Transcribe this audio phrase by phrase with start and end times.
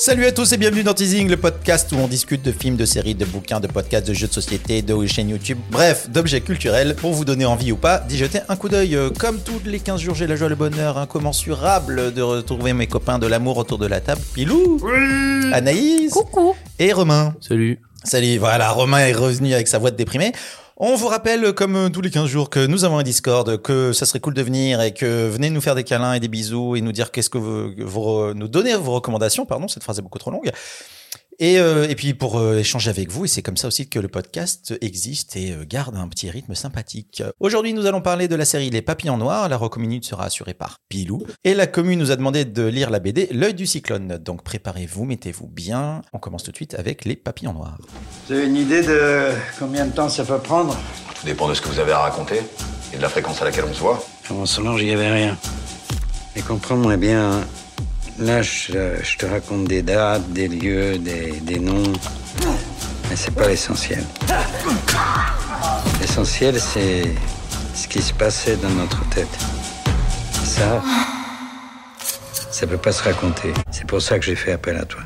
[0.00, 2.84] Salut à tous et bienvenue dans Teasing, le podcast où on discute de films, de
[2.84, 6.94] séries, de bouquins, de podcasts, de jeux de société, de chaînes YouTube, bref, d'objets culturels
[6.94, 8.94] pour vous donner envie ou pas d'y jeter un coup d'œil.
[8.94, 12.74] Euh, Comme tous les 15 jours, j'ai la joie et le bonheur incommensurable de retrouver
[12.74, 14.20] mes copains de l'amour autour de la table.
[14.34, 14.80] Pilou,
[15.52, 16.54] Anaïs Coucou.
[16.78, 17.34] et Romain.
[17.40, 17.80] Salut.
[18.04, 20.30] Salut, voilà, Romain est revenu avec sa voix de déprimé.
[20.80, 24.06] On vous rappelle, comme tous les 15 jours, que nous avons un Discord, que ça
[24.06, 26.80] serait cool de venir et que venez nous faire des câlins et des bisous et
[26.80, 29.44] nous dire qu'est-ce que vous, vous- nous donner vos recommandations.
[29.44, 30.52] Pardon, cette phrase est beaucoup trop longue.
[31.40, 34.00] Et, euh, et puis pour euh, échanger avec vous, et c'est comme ça aussi que
[34.00, 37.22] le podcast existe et euh, garde un petit rythme sympathique.
[37.38, 39.48] Aujourd'hui, nous allons parler de la série Les Papillons Noirs.
[39.48, 41.24] La reco minute sera assurée par Pilou.
[41.44, 44.18] Et la commune nous a demandé de lire la BD L'œil du cyclone.
[44.18, 46.02] Donc préparez-vous, mettez-vous bien.
[46.12, 47.78] On commence tout de suite avec Les Papillons Noirs.
[48.26, 49.28] Vous avez une idée de
[49.60, 50.76] combien de temps ça peut prendre?
[51.20, 52.40] Tout dépend de ce que vous avez à raconter
[52.92, 54.04] et de la fréquence à laquelle on se voit.
[54.28, 55.38] Avant Solange, il n'y avait rien.
[56.34, 57.40] Mais comprends-moi bien, hein.
[58.18, 61.92] Là, je, te raconte des dates, des lieux, des, des noms.
[63.08, 64.04] Mais c'est pas l'essentiel.
[66.00, 67.04] L'essentiel, c'est
[67.74, 69.38] ce qui se passait dans notre tête.
[70.44, 70.82] Ça,
[72.50, 73.52] ça peut pas se raconter.
[73.70, 75.02] C'est pour ça que j'ai fait appel à toi.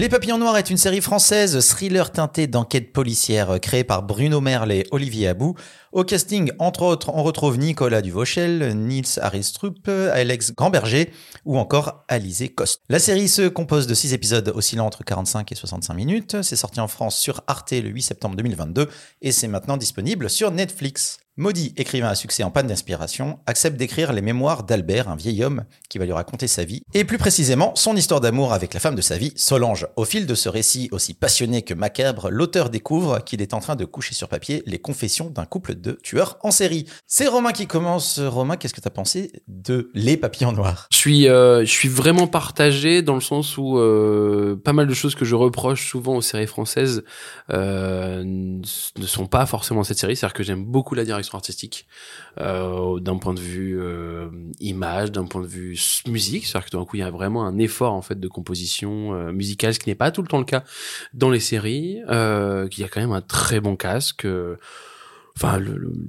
[0.00, 4.72] Les Papillons Noirs est une série française thriller teintée d'enquête policière créée par Bruno Merle
[4.72, 5.56] et Olivier Abou.
[5.92, 11.12] Au casting, entre autres, on retrouve Nicolas Duvauchel, Nils Aristrup, Alex Grandberger
[11.44, 12.80] ou encore Alizé Coste.
[12.88, 16.40] La série se compose de 6 épisodes oscillant entre 45 et 65 minutes.
[16.40, 18.88] C'est sorti en France sur Arte le 8 septembre 2022
[19.20, 21.18] et c'est maintenant disponible sur Netflix.
[21.40, 25.64] Maudit, écrivain à succès en panne d'inspiration, accepte d'écrire les mémoires d'Albert, un vieil homme
[25.88, 28.94] qui va lui raconter sa vie, et plus précisément son histoire d'amour avec la femme
[28.94, 29.86] de sa vie, Solange.
[29.96, 33.74] Au fil de ce récit aussi passionné que macabre, l'auteur découvre qu'il est en train
[33.74, 36.84] de coucher sur papier les confessions d'un couple de tueurs en série.
[37.06, 38.20] C'est Romain qui commence.
[38.20, 40.88] Romain, qu'est-ce que t'as pensé de Les Papillons Noirs?
[40.92, 44.92] Je suis, euh, je suis vraiment partagé dans le sens où euh, pas mal de
[44.92, 47.02] choses que je reproche souvent aux séries françaises
[47.48, 50.16] euh, ne sont pas forcément cette série.
[50.16, 51.86] C'est-à-dire que j'aime beaucoup la direction artistique
[52.38, 54.28] euh, d'un point de vue euh,
[54.60, 56.46] image, d'un point de vue musique.
[56.46, 59.32] C'est-à-dire que d'un coup il y a vraiment un effort en fait de composition euh,
[59.32, 60.64] musicale, ce qui n'est pas tout le temps le cas
[61.14, 61.98] dans les séries.
[62.70, 64.26] Qu'il y a quand même un très bon casque.
[65.36, 65.58] Enfin,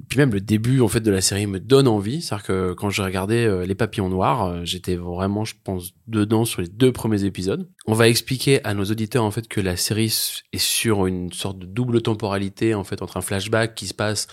[0.08, 2.20] puis même le début en fait de la série me donne envie.
[2.20, 6.60] C'est-à-dire que quand je regardais euh, les Papillons Noirs, j'étais vraiment, je pense, dedans sur
[6.60, 7.66] les deux premiers épisodes.
[7.88, 10.14] On va expliquer à nos auditeurs en fait que la série
[10.52, 14.28] est sur une sorte de double temporalité en fait entre un flashback qui se passe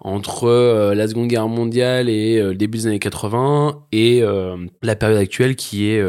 [0.00, 4.56] entre euh, la Seconde Guerre mondiale et euh, le début des années 80 et euh,
[4.82, 6.02] la période actuelle qui est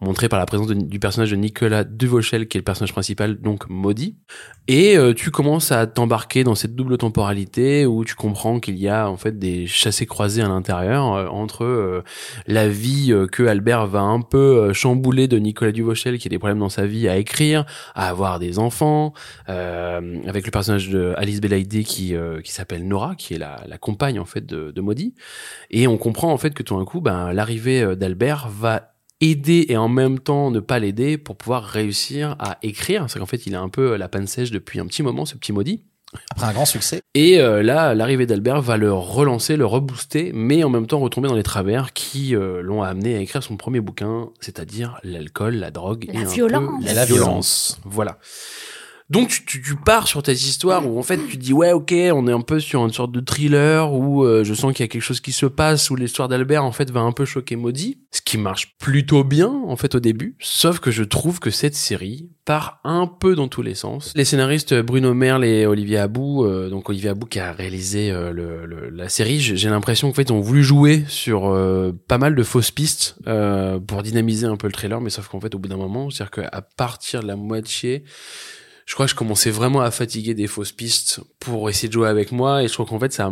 [0.00, 3.68] montrée par la présence du personnage de Nicolas Duvauchel qui est le personnage principal donc
[3.68, 4.16] maudit.
[4.66, 9.10] Et tu commences à t'embarquer dans cette double temporalité où tu comprends qu'il y a
[9.10, 12.04] en fait des chassés croisés à l'intérieur entre
[12.46, 16.70] la vie que Albert va un peu chambouler de Nicolas Qui a des problèmes dans
[16.70, 19.12] sa vie à écrire, à avoir des enfants,
[19.48, 23.62] euh, avec le personnage de Alice Belaïdé qui euh, qui s'appelle Nora, qui est la,
[23.66, 25.14] la compagne en fait de, de Maudit,
[25.70, 29.66] et on comprend en fait que tout d'un coup, ben l'arrivée euh, d'Albert va aider
[29.68, 33.04] et en même temps ne pas l'aider pour pouvoir réussir à écrire.
[33.08, 35.36] C'est qu'en fait, il a un peu la panne sèche depuis un petit moment, ce
[35.36, 35.84] petit maudit.
[36.32, 40.64] Après un grand succès, Et euh, là, l'arrivée d'Albert va le relancer, le rebooster, mais
[40.64, 43.80] en même temps retomber dans les travers qui euh, l'ont amené à écrire son premier
[43.80, 46.84] bouquin, c'est-à-dire l'alcool, la drogue La et un violence.
[46.84, 47.80] peu la violence.
[47.84, 48.18] Voilà.
[49.10, 51.92] Donc tu, tu, tu pars sur cette histoire où en fait tu dis ouais ok
[52.12, 54.88] on est un peu sur une sorte de thriller où euh, je sens qu'il y
[54.88, 57.56] a quelque chose qui se passe où l'histoire d'Albert en fait va un peu choquer
[57.56, 61.50] Maudit ce qui marche plutôt bien en fait au début sauf que je trouve que
[61.50, 64.12] cette série part un peu dans tous les sens.
[64.14, 68.90] Les scénaristes Bruno Merle et Olivier Abou euh, donc Olivier Abou qui a réalisé euh,
[68.92, 72.42] la série j'ai l'impression qu'en fait ils ont voulu jouer sur euh, pas mal de
[72.44, 75.68] fausses pistes euh, pour dynamiser un peu le trailer mais sauf qu'en fait au bout
[75.68, 78.04] d'un moment c'est à dire qu'à partir de la moitié
[78.90, 82.08] je crois que je commençais vraiment à fatiguer des fausses pistes pour essayer de jouer
[82.08, 83.30] avec moi et je trouve qu'en fait ça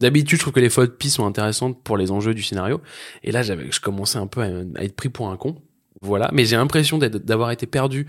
[0.00, 2.80] D'habitude, je trouve que les fausses pistes sont intéressantes pour les enjeux du scénario.
[3.22, 4.48] Et là, j'avais, je commençais un peu à,
[4.82, 5.56] être pris pour un con.
[6.00, 6.30] Voilà.
[6.32, 8.06] Mais j'ai l'impression d'avoir été perdu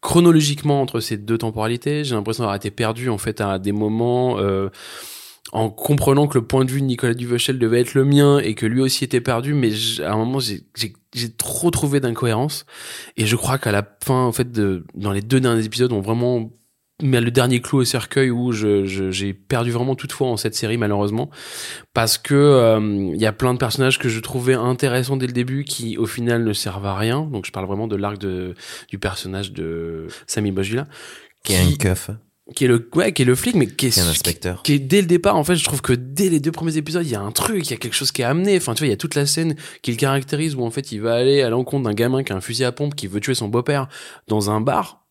[0.00, 2.04] chronologiquement entre ces deux temporalités.
[2.04, 4.70] J'ai l'impression d'avoir été perdu, en fait, à des moments, euh,
[5.52, 8.54] en comprenant que le point de vue de Nicolas Duvauchel devait être le mien et
[8.54, 9.52] que lui aussi était perdu.
[9.52, 10.64] Mais à un moment, j'ai,
[11.16, 12.66] j'ai, trop trouvé d'incohérence.
[13.16, 16.00] Et je crois qu'à la fin, en fait, de, dans les deux derniers épisodes, ont
[16.00, 16.50] vraiment
[17.02, 20.38] mis le dernier clou au cercueil où je, je- j'ai perdu vraiment toute foi en
[20.38, 21.28] cette série malheureusement
[21.92, 25.34] parce que euh, il y a plein de personnages que je trouvais intéressants dès le
[25.34, 28.54] début qui au final ne servent à rien donc je parle vraiment de l'arc de
[28.88, 30.86] du personnage de Sami Bajula
[31.44, 32.08] qui est une keuf.
[32.54, 34.62] Qui est le ouais qui est le flic mais qui est C'est un inspecteur.
[34.62, 37.04] qui est dès le départ en fait je trouve que dès les deux premiers épisodes
[37.04, 38.80] il y a un truc il y a quelque chose qui est amené enfin tu
[38.80, 41.14] vois il y a toute la scène qui le caractérise où en fait il va
[41.16, 43.48] aller à l'encontre d'un gamin qui a un fusil à pompe qui veut tuer son
[43.48, 43.88] beau-père
[44.28, 45.06] dans un bar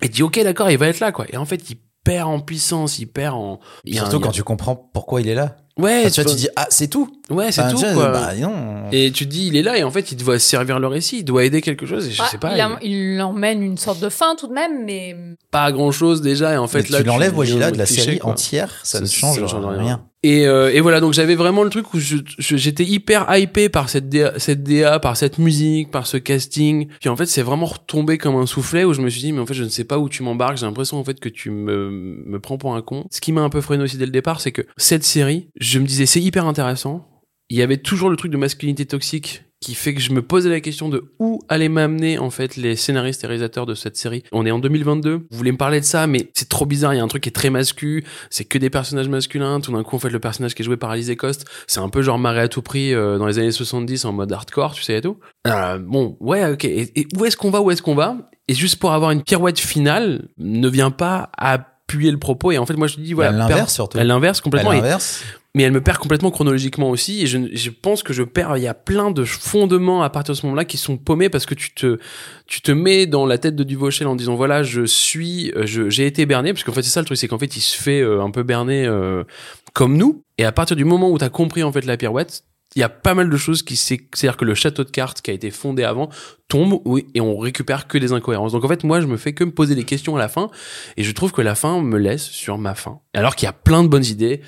[0.00, 2.40] et dit ok d'accord il va être là quoi et en fait il perd en
[2.40, 5.56] puissance il perd en il a Surtout a- quand tu comprends pourquoi il est là.
[5.78, 7.10] Ouais Enfin, tu vois, tu dis, ah, c'est tout.
[7.30, 8.84] ouais c'est Enfin, tout quoi Bah, non.
[8.92, 11.18] et tu te dis il est là et en fait il doit servir le récit
[11.18, 13.62] il doit aider quelque chose et je Ah, sais pas il, il- a- il emmène
[13.62, 15.16] une sorte de fin tout de même, mais
[15.50, 18.18] pas grand chose déjà et en fait Mais là tu l'enlèves, Wajila, de la série
[18.18, 18.30] quoi.
[18.32, 20.04] entière, ça ne Ça- change, ça ne change rien.
[20.24, 24.08] Et, euh, et voilà, donc j'avais vraiment le truc où j'étais hyper hypé par cette
[24.08, 26.88] DA, cette DA, par cette musique, par ce casting.
[26.98, 29.40] Puis en fait, c'est vraiment retombé comme un soufflet où je me suis dit, mais
[29.40, 30.56] en fait, je ne sais pas où tu m'embarques.
[30.56, 33.04] J'ai l'impression en fait que tu me, me prends pour un con.
[33.10, 35.78] Ce qui m'a un peu freiné aussi dès le départ, c'est que cette série, je
[35.78, 37.06] me disais, c'est hyper intéressant.
[37.50, 40.48] Il y avait toujours le truc de masculinité toxique qui fait que je me posais
[40.50, 44.22] la question de où allaient m'amener en fait les scénaristes et réalisateurs de cette série.
[44.32, 45.14] On est en 2022.
[45.14, 46.94] Vous voulez me parler de ça, mais c'est trop bizarre.
[46.94, 48.04] Il y a un truc qui est très mascu.
[48.30, 49.60] C'est que des personnages masculins.
[49.60, 51.88] Tout d'un coup, en fait, le personnage qui est joué par Alizé Coste, c'est un
[51.88, 54.82] peu genre marée à tout prix euh, dans les années 70 en mode hardcore, tu
[54.82, 55.18] sais et tout.
[55.46, 56.64] Euh, bon, ouais, ok.
[56.64, 58.16] Et, et où est-ce qu'on va Où est-ce qu'on va?
[58.48, 62.52] Et juste pour avoir une pirouette finale, ne vient pas appuyer le propos.
[62.52, 63.98] Et en fait, moi, je dis voilà, Elle per- l'inverse surtout.
[63.98, 64.72] Elle l'inverse complètement.
[64.72, 65.22] Elle Et- l'inverse.
[65.54, 68.62] Mais elle me perd complètement chronologiquement aussi et je, je pense que je perds il
[68.62, 71.54] y a plein de fondements à partir de ce moment-là qui sont paumés parce que
[71.54, 71.98] tu te
[72.46, 76.06] tu te mets dans la tête de Duvauchel en disant voilà je suis euh, j'ai
[76.06, 78.00] été berné parce qu'en fait c'est ça le truc c'est qu'en fait il se fait
[78.00, 79.24] euh, un peu berner euh,
[79.72, 80.22] comme nous.
[80.38, 82.44] Et à partir du moment où tu as compris en fait la pirouette
[82.76, 85.20] il y a pas mal de choses qui c'est c'est-à-dire que le château de cartes
[85.20, 86.08] qui a été fondé avant
[86.48, 88.52] tombe oui et on récupère que les incohérences.
[88.52, 90.50] Donc en fait moi je me fais que me poser des questions à la fin
[90.96, 93.52] et je trouve que la fin me laisse sur ma fin alors qu'il y a
[93.52, 94.40] plein de bonnes idées.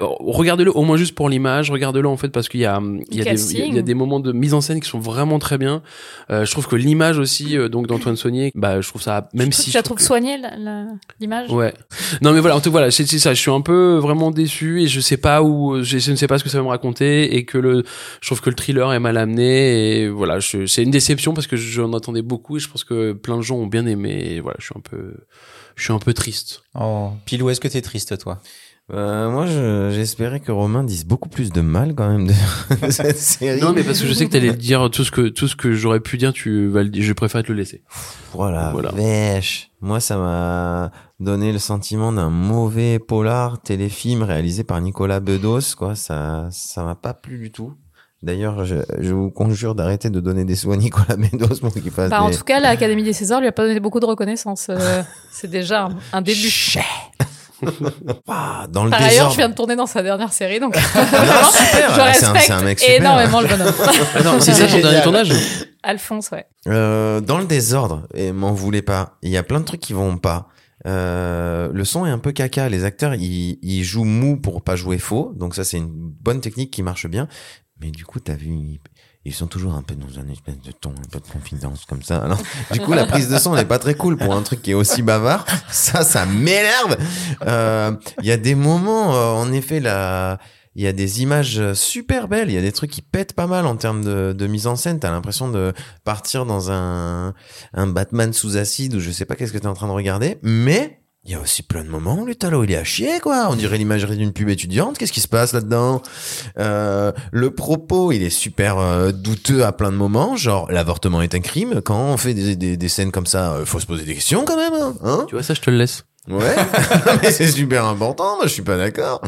[0.00, 3.20] Regardez-le au moins juste pour l'image, regardez-le en fait parce qu'il y a il y
[3.20, 5.58] a, des, il y a- des moments de mise en scène qui sont vraiment très
[5.58, 5.82] bien.
[6.30, 9.50] Euh, je trouve que l'image aussi euh, donc d'Antoine Saunier, bah je trouve ça même
[9.50, 10.36] tu, si tu la je trouve trouves soignée
[11.20, 11.50] l'image.
[11.50, 11.72] Ouais.
[12.22, 14.88] Non mais voilà, en tout voilà, c'est ça, je suis un peu vraiment déçu et
[14.88, 17.36] je sais pas où je, je ne sais pas ce que ça va me raconter
[17.36, 17.84] et que le
[18.20, 21.45] je trouve que le thriller est mal amené et voilà, je- c'est une déception parce
[21.48, 24.40] que j'en attendais beaucoup et je pense que plein de gens ont bien aimé et
[24.40, 25.14] voilà, je suis un peu
[25.76, 26.62] je suis un peu triste.
[26.74, 27.10] Oh.
[27.26, 28.40] Pilou, est-ce que t'es triste, toi?
[28.92, 32.32] Euh, moi, je- j'espérais que Romain dise beaucoup plus de mal quand même de,
[32.86, 33.60] de cette série.
[33.60, 35.72] Non mais parce que je sais que t'allais dire tout ce que tout ce que
[35.72, 37.82] j'aurais pu dire, tu vas le dire, je préfère te le laisser.
[38.32, 38.92] Voilà, Voilà.
[38.92, 39.70] vache.
[39.80, 45.96] Moi, ça m'a donné le sentiment d'un mauvais polar téléfilm réalisé par Nicolas Bedos, quoi.
[45.96, 47.74] Ça, ça m'a pas plu du tout.
[48.26, 51.90] D'ailleurs, je, je vous conjure d'arrêter de donner des sous à Nicolas Bedos pour qu'il
[51.90, 52.36] fasse Bah, En des...
[52.36, 54.66] tout cas, l'Académie des Césars lui a pas donné beaucoup de reconnaissance.
[54.68, 55.02] euh,
[55.32, 56.50] c'est déjà un, un début.
[58.28, 60.82] Ah, dans le Par ailleurs, je viens de tourner dans sa dernière série, donc Non,
[60.82, 61.94] super.
[61.94, 62.96] je Ah, c'est un- respecte c'est un mec super.
[63.00, 63.72] énormément le bonhomme.
[64.14, 65.32] Attends, c'est ça ton dernier tournage
[65.82, 66.44] Alphonse, ouais.
[66.68, 69.94] Euh, dans le désordre, et m'en voulez pas, il y a plein de trucs qui
[69.94, 70.48] vont pas.
[70.86, 72.68] Euh, le son est un peu caca.
[72.68, 75.32] Les acteurs, ils, ils jouent mou pour pas jouer faux.
[75.34, 77.26] Donc ça, c'est une bonne technique qui marche bien.
[77.80, 78.78] Mais du coup, t'as vu,
[79.24, 82.02] ils, sont toujours un peu dans un espèce de ton, un peu de confidence comme
[82.02, 82.18] ça.
[82.18, 82.38] Alors,
[82.72, 84.74] du coup, la prise de son n'est pas très cool pour un truc qui est
[84.74, 85.44] aussi bavard.
[85.70, 86.96] Ça, ça m'énerve.
[87.42, 87.92] Euh,
[88.22, 90.38] Il y a des moments, euh, en effet, là,
[90.74, 92.50] il y a des images super belles.
[92.50, 94.76] Il y a des trucs qui pètent pas mal en termes de, de mise en
[94.76, 95.00] scène.
[95.00, 95.74] T'as l'impression de
[96.04, 97.34] partir dans un,
[97.74, 100.38] un Batman sous acide ou je sais pas qu'est-ce que t'es en train de regarder.
[100.42, 103.18] Mais il y a aussi plein de moments où le talot il est à chier
[103.20, 103.48] quoi.
[103.50, 104.96] On dirait l'imagerie d'une pub étudiante.
[104.96, 106.00] Qu'est-ce qui se passe là-dedans?
[106.58, 110.36] Euh, Le propos il est super euh, douteux à plein de moments.
[110.36, 111.80] Genre l'avortement est un crime.
[111.84, 114.74] Quand on fait des scènes comme ça, euh, faut se poser des questions quand même.
[114.74, 115.24] Hein, hein?
[115.28, 116.04] Tu vois, ça, je te le laisse.
[116.28, 116.56] Ouais,
[117.22, 118.36] mais c'est super important.
[118.36, 119.20] Moi, je suis pas d'accord.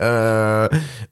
[0.00, 0.68] Euh,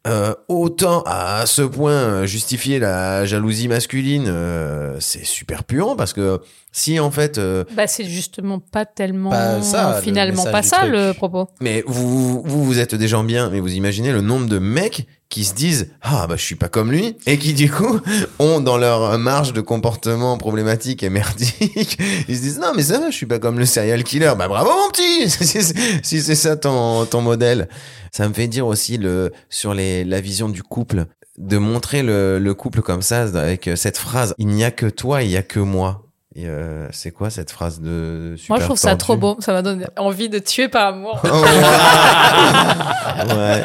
[0.06, 6.40] euh, autant à ce point justifier la jalousie masculine, euh, c'est super puant parce que
[6.70, 10.78] si en fait, euh, Bah, c'est justement pas tellement, Pas ça, le finalement pas ça
[10.78, 10.92] truc.
[10.92, 11.48] le propos.
[11.60, 15.06] mais vous, vous vous êtes des gens bien, mais vous imaginez le nombre de mecs
[15.32, 17.98] qui se disent ah bah je suis pas comme lui et qui du coup
[18.38, 21.98] ont dans leur marge de comportement problématique et merdique
[22.28, 24.34] ils se disent non mais ça va je suis pas comme le serial killer.
[24.36, 25.30] Bah bravo mon petit
[26.02, 27.68] si c'est- ça ton ton modèle.
[28.14, 31.06] Ça me fait dire aussi le sur les la vision du couple
[31.38, 35.22] de montrer le, le couple comme ça avec cette phrase il n'y a que toi
[35.22, 38.64] il n'y a que moi et euh, c'est quoi cette phrase de super Moi, je
[38.66, 39.36] trouve ça trop beau.
[39.40, 41.20] Ça m'a donné envie de tuer par amour.
[41.24, 41.34] Oh, ouais.
[43.36, 43.62] Ouais.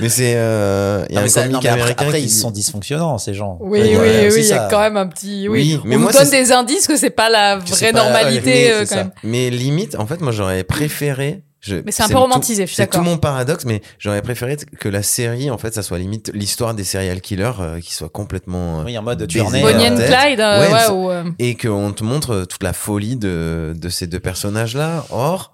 [0.00, 2.18] Mais c'est euh, il y a Non, un ça- non, comique mais après, américain après,
[2.20, 3.58] qui ils sont dysfonctionnants, ces gens.
[3.60, 5.48] Oui, Ouais, oui, ouais, oui, il y a quand même un petit.
[5.48, 8.04] Oui, Oui, mais on moi, nous donne des indices que c'est pas la vraie pas-
[8.04, 8.96] normalité euh, quand ça.
[8.96, 9.10] même.
[9.24, 11.42] Mais limite, en fait, moi j'aurais préféré.
[11.60, 13.04] Je, Mais c'est un peu tout- romantisé, je suis C'est tout d'accord.
[13.10, 16.84] mon paradoxe, mais j'aurais préféré que la série, en fait, ça soit limite l'histoire des
[16.84, 18.80] serial killers euh, qui soit complètement.
[18.80, 19.96] euh, Oui, en mode la Bonnie and.
[19.96, 23.88] Clyde, euh, Ouais, ouais, ou, euh, Et qu'on te montre toute la folie de, de
[23.88, 25.04] ces deux personnages-là.
[25.10, 25.52] Or,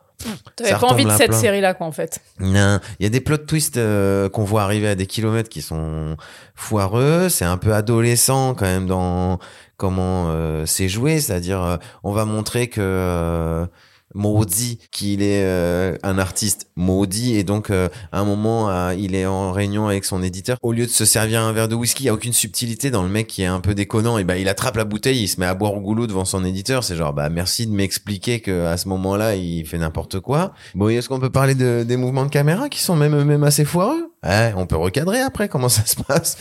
[0.57, 2.21] T'avais pas envie de cette série-là, quoi, en fait.
[2.39, 5.61] Non, il y a des plot twists euh, qu'on voit arriver à des kilomètres qui
[5.63, 6.17] sont
[6.55, 7.29] foireux.
[7.29, 9.39] C'est un peu adolescent quand même dans
[9.77, 13.67] comment euh, c'est joué, c'est-à-dire euh, on va montrer que euh,
[14.15, 19.15] maudit qu'il est euh, un artiste maudit et donc euh, à un moment euh, il
[19.15, 20.57] est en réunion avec son éditeur.
[20.63, 23.03] Au lieu de se servir un verre de whisky il y a aucune subtilité dans
[23.03, 24.19] le mec qui est un peu déconnant.
[24.19, 26.45] Et ben il attrape la bouteille il se met à boire au goulot devant son
[26.45, 26.85] éditeur.
[26.85, 30.55] C'est genre bah merci de m'expliquer que à ce moment-là il fait n'importe quoi.
[30.75, 33.65] Bon est-ce qu'on peut parler de, des mouvements de caméra qui sont même même assez
[33.65, 34.14] foireux?
[34.25, 36.37] Ouais on peut recadrer après comment ça se passe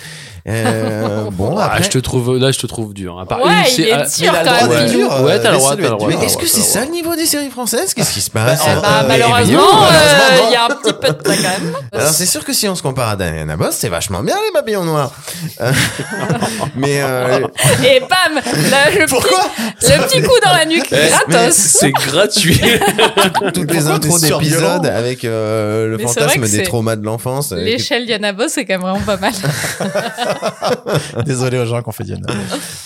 [0.47, 3.17] Euh, bon Ah, après je te trouve, là, je te trouve dur.
[3.19, 5.21] À part Ouais, une il est ah, dur quand droit même, dur.
[5.21, 6.07] Ouais, t'as le droit, t'as le droit.
[6.09, 7.93] mais est-ce que c'est ça le niveau des séries françaises?
[7.93, 8.59] Qu'est-ce qui se passe?
[8.65, 11.73] Bah, Bah, Euh, malheureusement, euh, il y a un petit peu de ça quand même.
[11.93, 14.51] Alors c'est sûr que si on se compare à Diana Boss, c'est vachement bien les
[14.51, 15.13] papillons noirs.
[16.75, 17.39] Mais euh,
[17.85, 19.43] Et bam, là, le, Pourquoi?
[19.89, 21.53] Le petit coup dans la nuque, Eh, gratos.
[21.53, 22.59] C'est gratuit.
[23.53, 27.51] toutes les intros d'épisodes avec euh, le Mais fantasme des traumas de l'enfance.
[27.51, 29.33] euh, L'échelle Diana Boss, c'est quand même vraiment pas mal.
[31.25, 32.27] Désolé aux gens qui ont fait Diana.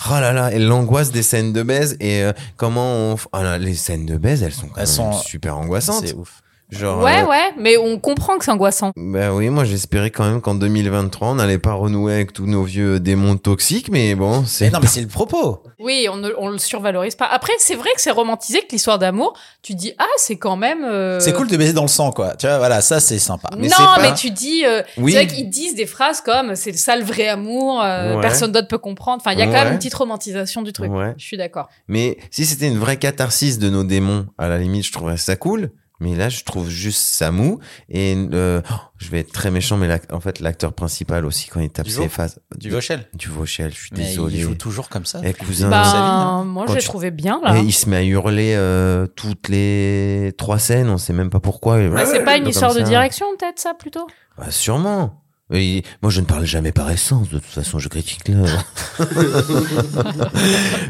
[0.09, 3.15] Oh là là, et l'angoisse des scènes de baise et euh, comment on...
[3.15, 6.03] Oh là, les scènes de baise, elles sont quand Elles même sont- super angoissantes.
[6.07, 6.41] C'est ouf.
[6.69, 8.91] Genre, Ouais, euh, ouais, mais on comprend que c'est angoissant.
[8.97, 12.63] Bah oui, moi j'espérais quand même qu'en 2023 on n'allait pas renouer avec tous nos
[12.63, 15.63] vieux démons toxiques, mais bon, Mais c'est non, mais c'est le propos.
[15.79, 17.25] Oui, on ne on le survalorise pas.
[17.25, 19.33] Après, c'est vrai que c'est romantisé que l'histoire d'amour,
[19.63, 20.83] tu dis, ah, c'est quand même.
[20.83, 22.35] euh, C'est cool de baiser dans le sang, quoi.
[22.35, 23.47] Tu vois, voilà, ça, c'est sympa.
[23.57, 25.13] Mais non, pas- mais tu dis, euh, Oui.
[25.13, 28.21] c'est vrai qu'ils disent des phrases comme c'est ça le vrai amour, euh, Ouais.
[28.21, 29.21] personne d'autre peut comprendre.
[29.21, 29.63] Enfin, il y a quand Ouais.
[29.63, 30.91] même une petite romantisation du truc.
[30.91, 31.13] Ouais.
[31.17, 31.69] Je suis d'accord.
[31.87, 35.37] Mais si c'était une vraie catharsis de nos démons, à la limite, je trouverais ça
[35.37, 35.69] cool.
[35.99, 37.59] Mais là, je trouve juste ça mou.
[37.89, 41.59] Et euh, oh, je vais être très méchant, mais en fait, l'acteur principal aussi, quand
[41.59, 42.39] il tape Du ses phases.
[42.55, 43.07] Du Vauchel.
[43.13, 44.35] Du Vauchel, je suis Mais désolé.
[44.35, 45.21] il joue toujours comme ça.
[45.23, 45.69] Eh, cousin.
[45.69, 46.43] Ben, Savine, hein.
[46.45, 47.57] moi, Quand je l'ai tu- trouvé bien là.
[47.57, 51.39] Et il se met à hurler euh, toutes les trois scènes, on sait même pas
[51.39, 51.77] pourquoi.
[51.77, 54.07] Ouais, c'est pas une histoire de direction, peut-être ça plutôt?
[54.37, 55.23] Bah, sûrement.
[55.53, 57.29] Il- moi, je ne parle jamais par essence.
[57.29, 58.63] De toute façon, je critique l'œuvre.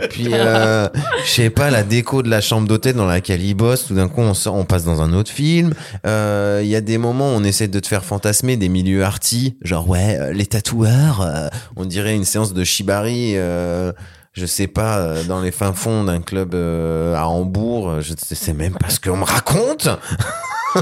[0.09, 0.87] Puis, euh,
[1.25, 4.07] je sais pas, la déco de la chambre d'hôtel dans laquelle il bosse, tout d'un
[4.07, 5.73] coup, on, sort- on passe dans un autre film.
[6.05, 9.03] Euh, Il y a des moments où on essaie de te faire fantasmer des milieux
[9.03, 13.91] arty, genre, ouais, euh, les tatoueurs, euh, on dirait une séance de shibari, euh,
[14.33, 18.01] je sais pas, dans les fins fonds d'un club à Hambourg.
[18.01, 19.87] Je sais sais même pas ce qu'on me raconte.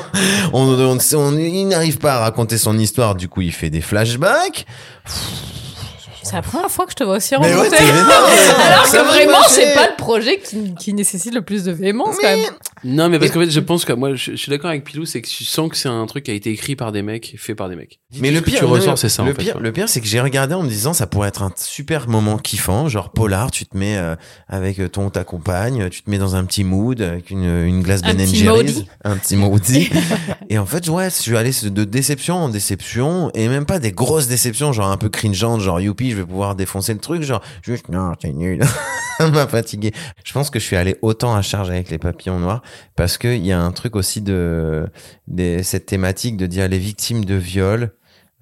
[0.53, 3.81] on, on, on- il n'arrive pas à raconter son histoire, du coup il fait des
[3.81, 4.65] flashbacks.
[6.23, 7.77] C'est la première fois que je te vois aussi ouais, remonter.
[7.77, 8.07] vénère,
[8.67, 12.27] Alors que vraiment, c'est pas le projet qui, qui nécessite le plus de véhémence quand
[12.27, 12.45] même.
[12.85, 15.05] Non, mais parce qu'en fait, je pense que moi, je, je suis d'accord avec Pilou,
[15.05, 17.33] c'est que tu sens que c'est un truc qui a été écrit par des mecs,
[17.33, 17.99] et fait par des mecs.
[18.19, 20.01] Mais le pire, tu le- ressens, c'est ça, Le en fait, pire, le pire, c'est
[20.01, 23.49] que j'ai regardé en me disant ça pourrait être un super moment kiffant, genre polar.
[23.49, 24.15] Tu te mets euh,
[24.47, 28.01] avec ton ta compagne, tu te mets dans un petit mood avec une, une glace
[28.03, 29.89] Un Ben Jerry's, un petit maudit.
[30.49, 33.91] et en fait, ouais, je suis allé de déception en déception et même pas des
[33.91, 37.41] grosses déceptions, genre un peu cringeantes, genre youpi, je vais pouvoir défoncer le truc, genre
[37.63, 38.61] juste non, c'est nul.
[39.19, 39.93] M'a fatigué.
[40.25, 42.61] Je pense que je suis allé autant à charge avec les papillons noirs
[42.95, 44.87] parce que il y a un truc aussi de,
[45.27, 47.91] de cette thématique de dire les victimes de viol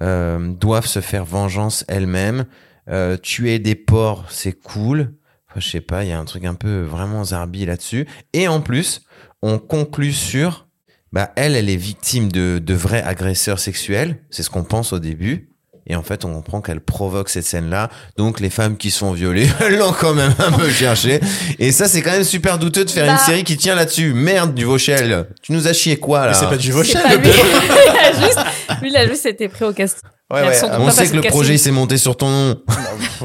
[0.02, 2.46] euh, doivent se faire vengeance elles-mêmes.
[2.90, 5.14] Euh, tuer des porcs, c'est cool.
[5.50, 8.08] Enfin, je sais pas, il y a un truc un peu vraiment zarbi là-dessus.
[8.34, 9.04] Et en plus,
[9.42, 10.68] on conclut sur,
[11.12, 14.24] bah elle, elle est victime de, de vrais agresseurs sexuels.
[14.30, 15.53] C'est ce qu'on pense au début.
[15.88, 17.90] Et en fait, on comprend qu'elle provoque cette scène-là.
[18.18, 21.20] Donc, les femmes qui sont violées, elles l'ont quand même un peu cherché.
[21.60, 23.14] Et ça, c'est quand même super douteux de faire Bah.
[23.14, 24.14] une série qui tient là-dessus.
[24.14, 25.28] Merde, du Vauchel.
[25.42, 26.34] Tu nous as chié quoi, là?
[26.34, 27.30] C'est pas du Vauchel, pas le lui.
[27.32, 28.40] il a juste,
[28.82, 30.08] lui, il a juste été pris au casting.
[30.34, 32.56] Ouais, ah, On sait que le projet s'est monté sur ton nom.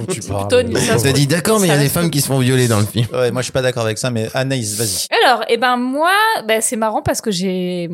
[0.07, 0.21] que tu
[1.03, 2.87] T'as dit d'accord, mais il y a des femmes qui se font violer dans le
[2.87, 3.07] film.
[3.13, 5.07] Ouais, moi, je suis pas d'accord avec ça, mais Anaïs, vas-y.
[5.25, 6.11] Alors, eh ben moi,
[6.47, 7.89] ben, c'est marrant parce que j'ai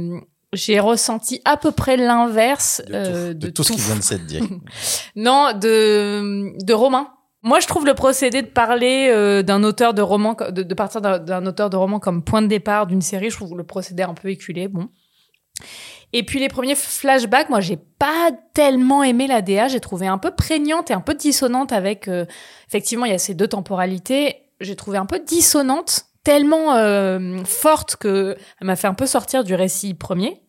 [0.55, 4.25] j'ai ressenti à peu près l'inverse De, euh, de tout ce qui vient de s'être
[4.27, 4.41] dit.
[5.17, 7.09] Non, de de Romain.
[7.43, 11.03] Moi, je trouve le procédé de parler euh, d'un auteur de roman, de, de partir
[11.03, 14.03] d'un- d'un auteur de roman comme point de départ d'une série, je trouve le procédé
[14.03, 14.67] un peu éculé.
[14.67, 14.89] Bon.
[16.13, 19.69] Et puis les premiers flashbacks, moi, j'ai pas tellement aimé la DA.
[19.69, 22.09] J'ai trouvé un peu prégnante et un peu dissonante avec.
[22.09, 22.25] euh,
[22.69, 24.37] effectivement, il y a ces deux temporalités.
[24.61, 29.45] J'ai trouvé un peu dissonante, tellement euh, forte que elle m'a fait un peu sortir
[29.45, 30.41] du récit premier.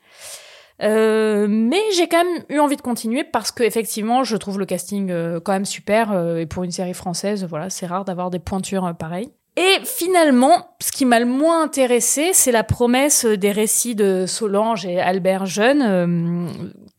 [0.81, 4.65] Euh, mais j'ai quand même eu envie de continuer parce que effectivement, je trouve le
[4.65, 8.29] casting euh, quand même super euh, et pour une série française, voilà, c'est rare d'avoir
[8.29, 9.31] des pointures euh, pareilles.
[9.57, 14.85] Et finalement, ce qui m'a le moins intéressé, c'est la promesse des récits de Solange
[14.85, 16.49] et Albert Jeune.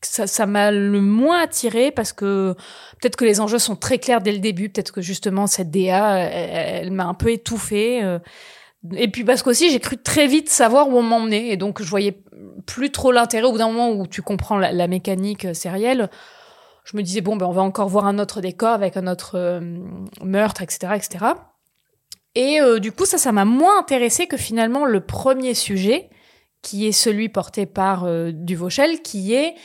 [0.01, 2.55] Ça, ça m'a le moins attiré parce que
[2.99, 6.17] peut-être que les enjeux sont très clairs dès le début, peut-être que justement cette DA,
[6.17, 8.01] elle, m'a un peu étouffée.
[8.95, 11.87] Et puis parce qu'aussi j'ai cru très vite savoir où on m'emmenait et donc je
[11.87, 12.17] voyais
[12.65, 16.09] plus trop l'intérêt au bout d'un moment où tu comprends la, mécanique euh, sérielle.
[16.83, 19.35] Je me disais bon ben on va encore voir un autre décor avec un autre
[19.35, 19.59] euh,
[20.23, 21.25] meurtre etc etc.
[22.35, 26.09] Et euh, du coup ça ça m'a moins intéressé que finalement le premier sujet
[26.61, 29.55] qui est celui porté par euh, Duvauchel qui est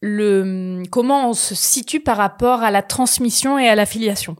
[0.00, 4.36] le comment on se situe par rapport à la transmission et à la filiation.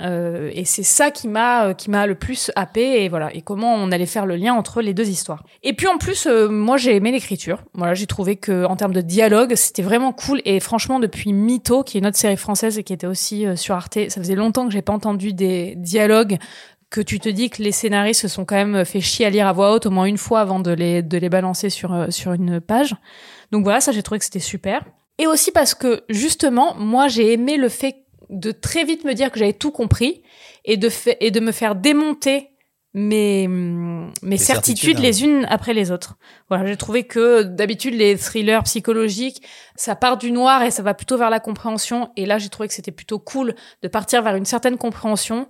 [0.00, 3.42] Euh, et c'est ça qui m'a euh, qui m'a le plus happé et voilà et
[3.42, 5.44] comment on allait faire le lien entre les deux histoires.
[5.62, 7.62] Et puis en plus euh, moi j'ai aimé l'écriture.
[7.74, 11.84] Voilà, j'ai trouvé que en termes de dialogue, c'était vraiment cool et franchement depuis Mytho
[11.84, 14.66] qui est une autre série française et qui était aussi sur Arte, ça faisait longtemps
[14.66, 16.38] que j'ai pas entendu des dialogues
[16.88, 19.46] que tu te dis que les scénaristes se sont quand même fait chier à lire
[19.46, 22.32] à voix haute au moins une fois avant de les de les balancer sur sur
[22.32, 22.96] une page.
[23.52, 24.82] Donc voilà, ça j'ai trouvé que c'était super.
[25.18, 27.96] Et aussi parce que justement, moi j'ai aimé le fait
[28.30, 30.22] de très vite me dire que j'avais tout compris
[30.64, 30.88] et de
[31.20, 32.50] et de me faire démonter
[32.92, 35.02] mes mes certitudes certitudes, hein.
[35.02, 36.16] les unes après les autres.
[36.48, 39.42] Voilà, j'ai trouvé que d'habitude les thrillers psychologiques,
[39.76, 42.68] ça part du noir et ça va plutôt vers la compréhension et là j'ai trouvé
[42.68, 45.48] que c'était plutôt cool de partir vers une certaine compréhension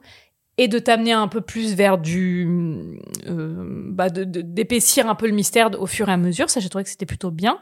[0.58, 5.70] et de t'amener un peu plus vers du euh, bah d'épaissir un peu le mystère
[5.80, 7.58] au fur et à mesure ça j'ai trouvé que c'était plutôt bien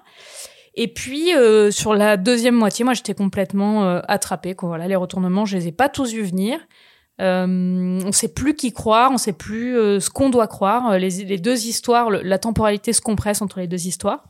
[0.78, 4.68] et puis euh, sur la deuxième moitié moi j'étais complètement euh, attrapée quoi.
[4.68, 6.58] Voilà les retournements je les ai pas tous vus venir.
[7.20, 10.92] Euh, on sait plus qui croire on sait plus euh, ce qu'on doit croire.
[10.92, 14.25] Euh, les, deux histoires la temporalité se compresse entre les deux histoires.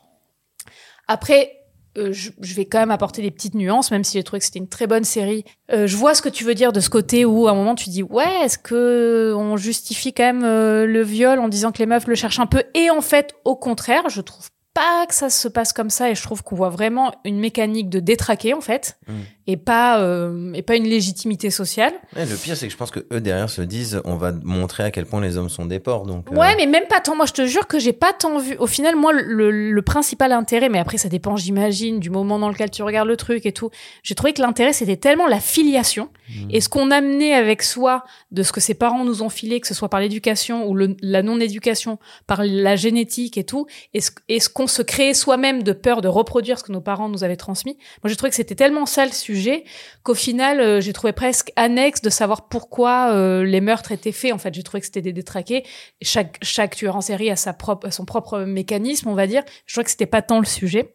[1.06, 1.58] Après
[1.98, 4.44] euh, je, je vais quand même apporter des petites nuances, même si j'ai trouvé que
[4.44, 5.44] c'était une très bonne série.
[5.72, 7.74] Euh, je vois ce que tu veux dire de ce côté où à un moment
[7.74, 11.78] tu dis ouais, est-ce que on justifie quand même euh, le viol en disant que
[11.78, 12.62] les meufs le cherchent un peu?
[12.74, 16.14] Et en fait, au contraire, je trouve pas que ça se passe comme ça et
[16.14, 19.12] je trouve qu'on voit vraiment une mécanique de détraquer en fait Mm.
[19.48, 21.92] Et pas euh, et pas une légitimité sociale.
[22.14, 24.84] Ouais, le pire, c'est que je pense que eux derrière se disent, on va montrer
[24.84, 26.06] à quel point les hommes sont des porcs.
[26.06, 27.16] Donc, euh, Ouais, mais même pas tant.
[27.16, 28.56] Moi, je te jure que j'ai pas tant vu.
[28.58, 32.50] Au final, moi, le, le principal intérêt, mais après, ça dépend, j'imagine, du moment dans
[32.50, 33.70] lequel tu regardes le truc et tout.
[34.02, 36.10] J'ai trouvé que l'intérêt, c'était tellement la filiation
[36.50, 39.66] et ce qu'on amenait avec soi de ce que ses parents nous ont filé, que
[39.66, 44.10] ce soit par l'éducation ou le- la non-éducation, par la génétique et tout, et ce,
[44.28, 47.24] et ce qu'on se créait soi-même de peur de reproduire ce que nos parents nous
[47.24, 47.78] avaient transmis.
[48.04, 49.37] Moi, j'ai trouvé que c'était tellement ça le sujet
[50.02, 54.32] qu'au final, euh, j'ai trouvé presque annexe de savoir pourquoi euh, les meurtres étaient faits.
[54.32, 55.64] En fait, j'ai trouvé que c'était des détraqués.
[56.02, 59.42] Chaque, chaque tueur en série a sa propre, son propre mécanisme, on va dire.
[59.66, 60.94] Je trouvais que c'était pas tant le sujet.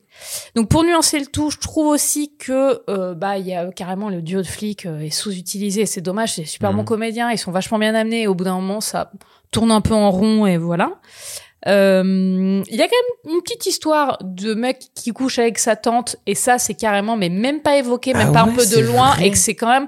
[0.56, 4.10] Donc pour nuancer le tout, je trouve aussi que euh, bah il y a carrément
[4.10, 5.86] le duo de flics est sous-utilisé.
[5.88, 6.78] C'est dommage, c'est super Mhm.
[6.78, 8.22] bons comédiens, ils sont vachement bien amenés.
[8.24, 9.12] Et au bout d'un moment, ça
[9.52, 11.00] tourne un peu en rond et voilà.
[11.68, 12.96] Euh, Il y a quand
[13.26, 17.16] même une petite histoire de mec qui couche avec sa tante et ça c'est carrément
[17.16, 19.28] mais même pas évoqué, même Ah pas un peu de loin vrai.
[19.28, 19.88] et que c'est quand même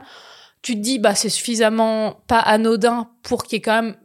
[0.62, 3.96] tu te dis bah c'est suffisamment pas anodin pour qu'il y ait quand même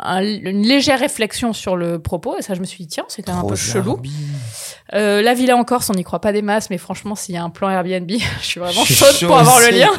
[0.00, 3.22] un- une légère réflexion sur le propos et ça je me suis dit tiens c'est
[3.22, 4.00] quand même un peu chelou.
[4.94, 7.38] Euh, la villa en Corse, on n'y croit pas des masses, mais franchement, s'il y
[7.38, 9.90] a un plan Airbnb, je suis vraiment Je chaude chaud pour avoir le lien.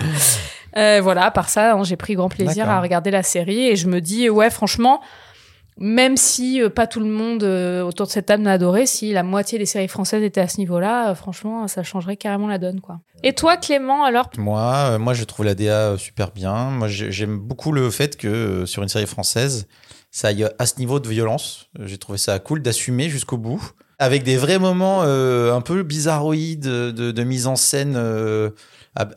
[0.77, 3.75] Euh, voilà, à part ça, hein, j'ai pris grand plaisir à regarder la série et
[3.75, 4.99] je me dis, ouais, franchement,
[5.79, 9.11] même si euh, pas tout le monde euh, autour de cette table n'a adoré, si
[9.13, 12.57] la moitié des séries françaises étaient à ce niveau-là, euh, franchement, ça changerait carrément la
[12.57, 12.99] donne, quoi.
[13.23, 14.29] Et toi, Clément, alors?
[14.37, 16.69] Moi, moi, je trouve la DA super bien.
[16.69, 19.67] Moi, j'ai- j'aime beaucoup le fait que sur une série française,
[20.11, 21.69] ça aille à ce niveau de violence.
[21.85, 23.61] J'ai trouvé ça cool d'assumer jusqu'au bout,
[23.99, 27.93] avec des vrais moments euh, un peu bizarroïdes de, de, de mise en scène.
[27.95, 28.49] euh,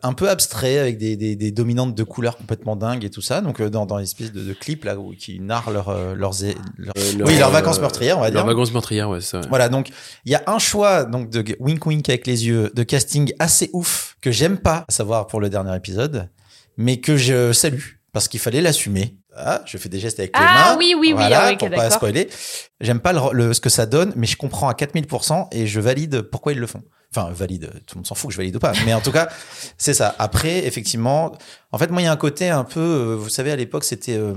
[0.02, 3.40] un peu abstrait avec des, des, des dominantes de couleurs complètement dingues et tout ça
[3.40, 6.34] donc euh, dans, dans l'espèce de, de clip là où qui narrent leur, euh, leurs,
[6.76, 9.38] leurs- Euh, oui leur, leurs vacances meurtrières on va dire Leurs vacances meurtrières, ouais, c'est
[9.38, 9.46] vrai.
[9.48, 9.88] voilà, donc
[10.24, 13.70] il y a un choix donc de wink wink avec les yeux, de casting assez
[13.72, 16.28] ouf que j'aime pas, à savoir pour le dernier épisode,
[16.76, 19.16] mais que je salue parce qu'il fallait l'assumer.
[19.36, 20.78] Ah, je fais des gestes avec les Ah mains.
[20.78, 22.28] oui, oui, oui, voilà, ah oui, ok, pour pas spoiler.
[22.80, 25.80] J'aime pas le, le- ce que ça donne, mais je comprends à 4000% et je
[25.80, 26.82] valide pourquoi ils le font.
[27.14, 28.72] Enfin, valide, tout le monde s'en fout que je valide ou pas.
[28.86, 29.28] Mais en tout cas,
[29.78, 30.14] c'est ça.
[30.18, 31.32] Après, effectivement,
[31.70, 33.84] en fait, moi, il y a un côté un peu, euh, vous savez, à l'époque,
[33.84, 34.32] c'était euh,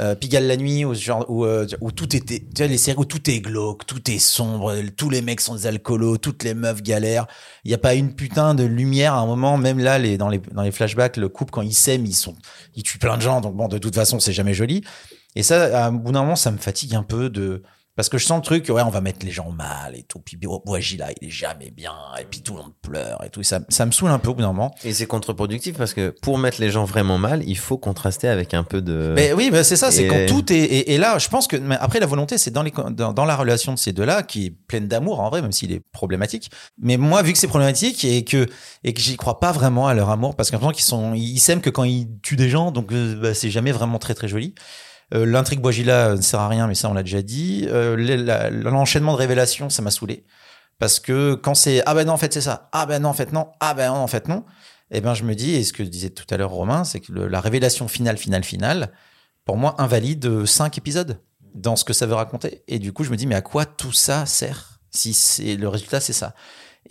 [0.00, 2.96] euh, Pigalle la nuit, où, ce genre, où, où tout était, tu vois, les séries
[2.98, 6.54] où tout est glauque, tout est sombre, tous les mecs sont des alcoolos, toutes les
[6.54, 7.26] meufs galèrent.
[7.64, 10.30] Il n'y a pas une putain de lumière à un moment, même là, les, dans,
[10.30, 12.34] les, dans les flashbacks, le couple, quand ils s'aiment, ils sont,
[12.76, 13.42] ils tuent plein de gens.
[13.42, 14.84] Donc bon, de toute façon, c'est jamais joli.
[15.34, 17.62] Et ça, un bout d'un moment, ça me fatigue un peu de,
[17.96, 20.20] parce que je sens le truc, ouais, on va mettre les gens mal et tout.
[20.20, 21.94] Puis, oh, ouais, Gila, il est jamais bien.
[22.20, 23.42] Et puis, tout le monde pleure et tout.
[23.42, 24.74] Ça, ça me saoule un peu au bout d'un moment.
[24.84, 28.52] Et c'est contre-productif parce que pour mettre les gens vraiment mal, il faut contraster avec
[28.54, 29.14] un peu de.
[29.16, 31.56] Mais oui, bah, c'est ça, c'est quand tout est, et, et là, je pense que,
[31.56, 34.46] mais après, la volonté, c'est dans les, dans, dans la relation de ces deux-là, qui
[34.46, 36.50] est pleine d'amour, en vrai, même s'il est problématique.
[36.78, 38.46] Mais moi, vu que c'est problématique et que,
[38.84, 41.60] et que j'y crois pas vraiment à leur amour, parce qu'un qu'ils sont, ils s'aiment
[41.62, 44.54] que quand ils tuent des gens, donc, euh, bah, c'est jamais vraiment très, très joli.
[45.14, 47.66] Euh, L'intrigue Boisgila ne sert à rien, mais ça on l'a déjà dit.
[47.68, 47.96] Euh,
[48.50, 50.24] L'enchaînement de révélations, ça m'a saoulé.
[50.78, 53.14] Parce que quand c'est ah ben non en fait c'est ça, ah ben non en
[53.14, 54.44] fait non, ah ben non en fait non,
[54.90, 57.12] eh ben je me dis et ce que disait tout à l'heure Romain, c'est que
[57.12, 58.92] la révélation finale finale finale,
[59.46, 61.18] pour moi invalide cinq épisodes
[61.54, 62.62] dans ce que ça veut raconter.
[62.68, 65.68] Et du coup je me dis mais à quoi tout ça sert si c'est le
[65.68, 66.34] résultat c'est ça?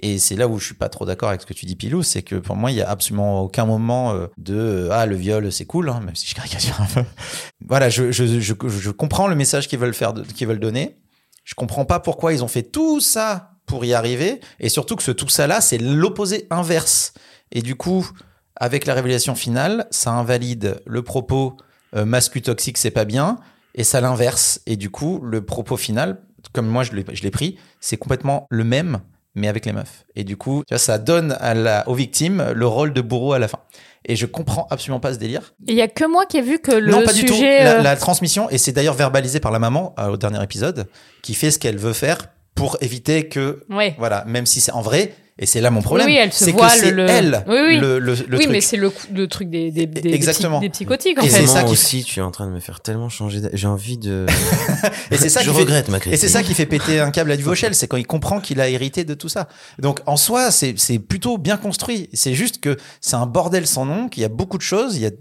[0.02, 2.04] Et c'est là où je suis pas trop d'accord avec ce que tu dis, Pilou,
[2.04, 5.16] c'est que pour moi, il y a absolument aucun moment euh, de euh, ah le
[5.16, 7.04] viol c'est cool, hein, même si je caricature un peu.
[7.68, 10.98] Voilà, je, je, je, je comprends le message qu'ils veulent faire, qu'ils veulent donner.
[11.44, 15.04] Je comprends pas pourquoi ils ont fait tout ça pour y arriver, et surtout que
[15.04, 17.14] ce tout ça là, c'est l'opposé inverse.
[17.52, 18.08] Et du coup,
[18.56, 21.58] avec la révélation finale, ça invalide le propos
[21.96, 23.38] euh, mascu toxique, c'est pas bien,
[23.74, 24.62] et ça l'inverse.
[24.66, 26.22] Et du coup, le propos final,
[26.54, 29.00] comme moi je l'ai pris, c'est complètement le même,
[29.36, 30.06] mais avec les meufs.
[30.16, 33.34] Et du coup, tu vois, ça donne à la, aux victimes le rôle de bourreau
[33.34, 33.60] à la fin.
[34.08, 35.54] Et je comprends absolument pas ce délire.
[35.68, 37.34] Il y a que moi qui ai vu que le non, pas du tout.
[37.42, 40.88] La, euh, la transmission, et c'est d'ailleurs verbalisé par la maman euh, au dernier épisode,
[41.24, 42.20] qui fait ce qu'elle veut faire
[42.54, 43.96] pour éviter que, Ouais.
[43.98, 46.54] voilà, même si c'est en vrai, et c'est là mon problème, Oui, elle se c'est
[46.54, 47.78] que le- elle, Oui, oui.
[47.78, 48.48] le, le, le oui, truc.
[48.52, 50.62] mais c'est le, coup- le truc des, des, des, des Exactement.
[50.62, 52.60] des psychotiques, en Et c'est ça Moi qui- aussi, tu es en train de me
[52.62, 53.42] faire tellement changer.
[53.52, 54.26] J'ai envie de.
[55.12, 56.20] Et c'est ça je qui fait- regrette ma Et critique.
[56.20, 58.70] c'est ça qui fait péter un câble à Duvauchel, c'est quand il comprend qu'il a
[58.70, 59.50] hérité de tout ça.
[59.80, 62.10] Donc en soi, c'est c'est plutôt bien construit.
[62.14, 65.02] C'est juste que c'est un bordel sans nom, qu'il y a beaucoup de choses, il
[65.02, 65.12] y a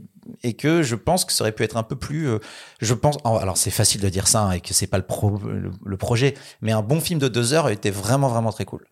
[0.42, 2.28] et que je pense que ça aurait pu être un peu plus.
[2.28, 2.38] euh,
[2.80, 3.16] je pense.
[3.24, 5.70] oh, Alors c'est facile de dire ça hein, et que c'est pas le, pro, le,
[5.84, 8.84] le projet, mais un bon film de deux heures était vraiment vraiment très cool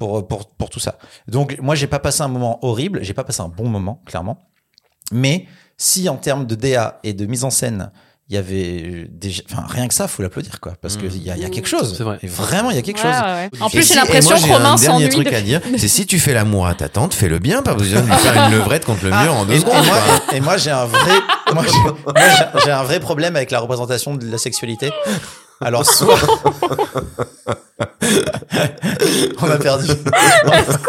[0.00, 0.96] pour pour pour tout ça.
[1.28, 4.48] Donc moi j'ai pas passé un moment horrible, j'ai pas passé un bon moment clairement.
[5.12, 7.90] Mais si en termes de DA et de mise en scène,
[8.28, 11.30] il y avait déjà, enfin rien que ça, faut l'applaudir quoi, parce que il y
[11.32, 11.94] a, y a quelque chose.
[11.98, 12.18] C'est vrai.
[12.22, 13.20] Et vraiment, il y a quelque Ouais, chose.
[13.22, 13.60] ouais, ouais.
[13.60, 15.24] En plus, si- j'ai l'impression et que Romain un dernier s'ennuie.
[15.24, 17.74] truc de- à dire, c'est si tu fais l'amour à ta tante, fais-le bien, pas
[17.74, 19.84] besoin de lui faire une levrette contre le mur en deux Et, et secondes.
[19.84, 19.98] moi,
[20.32, 21.14] et, et moi, j'ai un vrai,
[21.52, 21.64] moi,
[22.64, 24.90] j'ai un vrai problème avec la représentation de la sexualité.
[25.60, 26.16] Alors soit
[29.42, 29.86] on a perdu,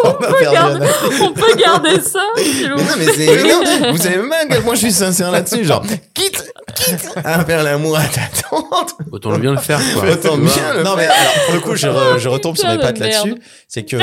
[0.04, 0.88] on a perdu garder-.
[1.22, 3.92] On peut garder ça Mais non, mais c'est évident.
[3.92, 5.64] Vous savez même à quel point je suis sincère là-dessus.
[5.66, 6.44] Genre, quitte,
[6.76, 8.96] quitte à faire l'amour à ta tante.
[9.12, 10.10] Autant bien le faire, quoi.
[10.10, 12.78] Autant bien le Non mais alors pour le coup je, re- je retombe sur mes
[12.80, 13.36] pattes là-dessus,
[13.68, 13.98] c'est que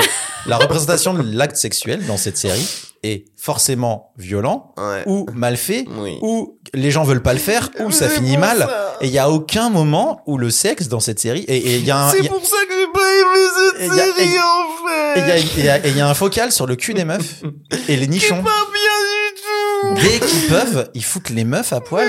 [0.46, 2.66] la représentation de l'acte sexuel dans cette série
[3.04, 5.02] est forcément violent Ouais.
[5.06, 6.18] ou mal fait Oui.
[6.20, 8.96] ou les gens veulent pas le faire ou ça finit mal ça.
[9.00, 11.90] et il y a aucun moment où le sexe dans cette série et il y
[11.90, 13.46] a C'est pour ça que j'ai pas aimé
[13.80, 15.38] Et cette y a- série, et- en fait.
[15.38, 17.42] et il y a- y un focal sur le cul des meufs
[17.88, 18.42] et les nichons.
[18.42, 20.08] Pas bien du tout.
[20.08, 22.08] Dès qu'ils peuvent, ils foutent les meufs à poil.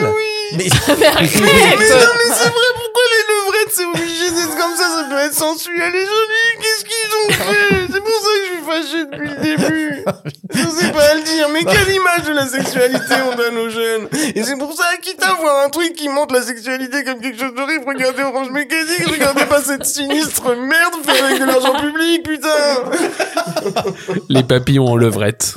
[0.54, 0.65] Mais Mais
[1.08, 5.06] arrête Mais non, mais c'est vrai, pourquoi les levrettes, c'est obligé d'être comme ça, ça
[5.10, 7.88] peut être sensuel et joli, qu'est-ce qu'ils ont fait?
[8.70, 10.04] Fâché depuis le début.
[10.54, 14.08] Je sais pas le dire, mais quelle image de la sexualité on donne aux jeunes
[14.36, 17.40] Et c'est pour ça, quitte à voir un truc qui montre la sexualité comme quelque
[17.40, 22.24] chose d'horrible, regardez Orange Mécanique, regardez pas cette sinistre merde fait avec de l'argent public,
[22.24, 22.50] putain
[24.30, 25.54] Les papillons en levrette.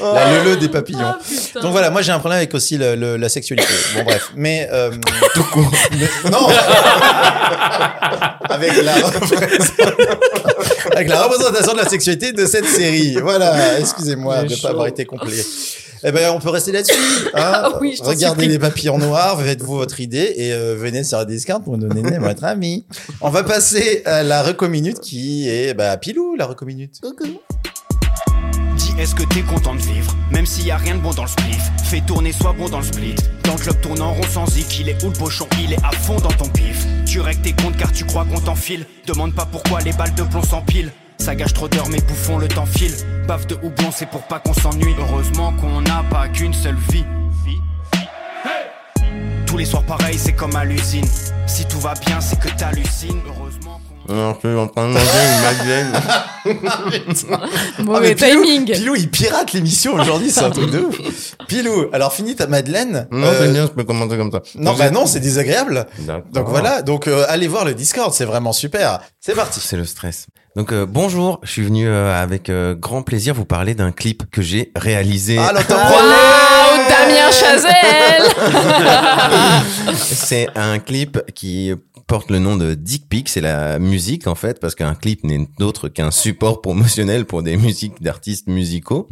[0.00, 1.00] la lele des papillons.
[1.04, 1.18] Ah.
[1.60, 3.72] Donc voilà, moi j'ai un problème avec aussi le- le- la sexualité.
[3.96, 4.90] Bon bref, mais euh,
[5.34, 5.70] tout court.
[6.30, 6.48] non.
[8.50, 8.92] avec la
[10.94, 13.16] avec la représentation de la sexualité de cette série.
[13.20, 15.44] Voilà, excusez-moi de ne pas avoir été complet.
[16.06, 16.92] Eh ben on peut rester là-dessus.
[17.34, 21.24] Hein Ah oui, Regardez les papillons noirs, faites-vous votre idée et euh, venez sur la
[21.24, 22.84] discount pour nous donner votre ami.
[23.22, 27.00] On va passer à la recominute qui est bah Pilou la recominute.
[28.76, 30.14] Dis est-ce que t'es content de vivre?
[30.30, 32.80] Même s'il y a rien de bon dans le spliff Fais tourner sois bon dans
[32.80, 35.46] le split Dans le club tourne en rond sans zik Il est où le pochon?
[35.62, 38.40] Il est à fond dans ton pif Tu règles tes comptes car tu crois qu'on
[38.40, 38.84] t'enfile.
[39.06, 40.90] Demande pas pourquoi les balles de plomb s'empilent.
[41.18, 42.92] Ça gâche trop d'heures mais bouffons le temps file
[43.28, 44.96] Baffe de houblon c'est pour pas qu'on s'ennuie.
[44.98, 47.04] Heureusement qu'on n'a pas qu'une seule vie.
[49.46, 51.06] Tous les soirs pareil c'est comme à l'usine.
[51.46, 53.20] Si tout va bien c'est que t'hallucines.
[53.28, 53.63] Heureusement
[54.08, 55.06] Non, je suis en train de manger
[56.44, 57.04] une madeleine.
[57.84, 58.70] Mauvais Ah, timing.
[58.72, 60.96] Pilou, il pirate l'émission aujourd'hui, c'est un truc de ouf.
[61.48, 63.08] Pilou, alors finis ta Madeleine.
[63.10, 64.40] Non, Euh, c'est bien, je peux commenter comme ça.
[64.56, 65.86] non, bah non, c'est désagréable.
[66.00, 66.22] D'accord.
[66.32, 69.00] Donc voilà, donc euh, allez voir le Discord, c'est vraiment super.
[69.20, 69.60] C'est parti.
[69.60, 70.26] C'est le stress.
[70.56, 74.30] Donc euh, bonjour, je suis venu euh, avec euh, grand plaisir vous parler d'un clip
[74.30, 75.36] que j'ai réalisé.
[75.38, 75.52] Ah,
[76.88, 78.22] Damien Chazelle
[79.96, 81.72] C'est un clip qui
[82.06, 85.46] porte le nom de Dick Pic, c'est la musique en fait, parce qu'un clip n'est
[85.60, 89.08] autre qu'un support promotionnel pour des musiques d'artistes musicaux.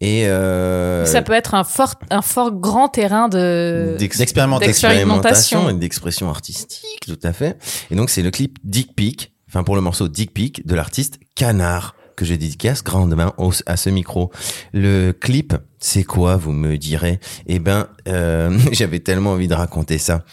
[0.00, 3.96] Et euh, Ça peut être un fort, un fort grand terrain de...
[3.98, 4.88] d'ex- D'expérimentation.
[4.88, 5.70] D'expérimentation.
[5.70, 7.56] et d'expression artistique, tout à fait.
[7.90, 11.18] Et donc c'est le clip Dick Pic, enfin pour le morceau Dick Pic de l'artiste
[11.34, 14.32] Canard que je dédicace grandement au- à ce micro.
[14.72, 17.20] Le clip C'est quoi, vous me direz?
[17.46, 20.24] Eh ben, euh, j'avais tellement envie de raconter ça.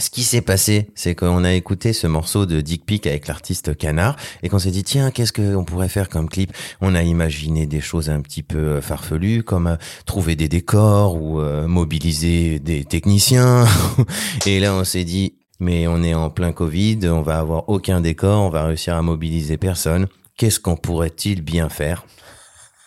[0.00, 3.76] Ce qui s'est passé, c'est qu'on a écouté ce morceau de Dick Pic avec l'artiste
[3.76, 6.54] Canard et qu'on s'est dit tiens qu'est-ce qu'on pourrait faire comme clip?
[6.80, 11.20] On a imaginé des choses un petit peu euh, farfelues comme euh, trouver des décors
[11.20, 13.66] ou euh, mobiliser des techniciens.
[14.46, 18.00] et là on s'est dit mais on est en plein Covid, on va avoir aucun
[18.00, 20.06] décor, on va réussir à mobiliser personne.
[20.38, 22.06] Qu'est-ce qu'on pourrait-il bien faire?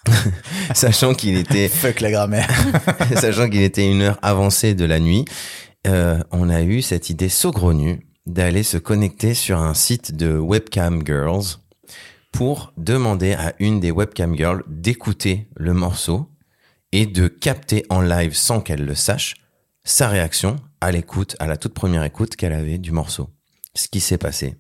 [0.73, 2.49] Sachant qu'il était Fuck la grammaire.
[3.15, 5.26] sachant qu'il était une heure avancée de la nuit,
[5.88, 11.06] euh, on a eu cette idée saugrenue d'aller se connecter sur un site de webcam
[11.06, 11.60] girls
[12.32, 16.30] pour demander à une des webcam girls d'écouter le morceau
[16.91, 19.36] et de capter en live sans qu'elle le sache
[19.84, 23.30] sa réaction à l'écoute, à la toute première écoute qu'elle avait du morceau.
[23.76, 24.56] Ce qui s'est passé.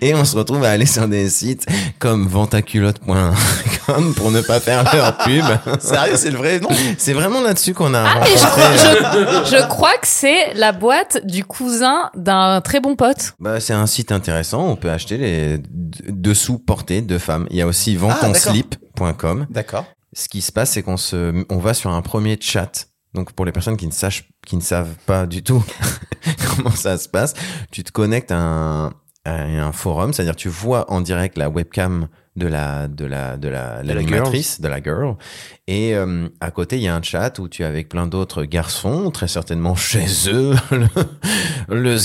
[0.00, 1.66] Et on se retrouve à aller sur des sites
[1.98, 5.44] comme ventaculotte.com pour ne pas faire leur pub.
[5.80, 6.68] Sérieux, c'est le vrai nom?
[6.98, 8.62] C'est vraiment là-dessus qu'on a Ah, mais je rencontré.
[8.76, 13.32] crois, je, je crois que c'est la boîte du cousin d'un très bon pote.
[13.40, 14.66] Bah, c'est un site intéressant.
[14.68, 15.58] On peut acheter les
[16.08, 17.46] dessous portés de femmes.
[17.50, 19.46] Il y a aussi Ah, ventonslip.com.
[19.50, 19.84] D'accord.
[20.12, 22.86] Ce qui se passe, c'est qu'on se, on va sur un premier chat.
[23.14, 25.64] Donc, pour les personnes qui ne sachent, qui ne savent pas du tout
[26.56, 27.34] comment ça se passe,
[27.70, 28.92] tu te connectes à un, à
[29.26, 33.82] un forum, c'est-à-dire tu vois en direct la webcam de la de la de la
[33.82, 35.14] la l'animatrice de la girl.
[35.68, 38.44] Et euh, à côté il y a un chat où tu es avec plein d'autres
[38.44, 40.88] garçons très certainement chez eux le,
[41.68, 41.96] le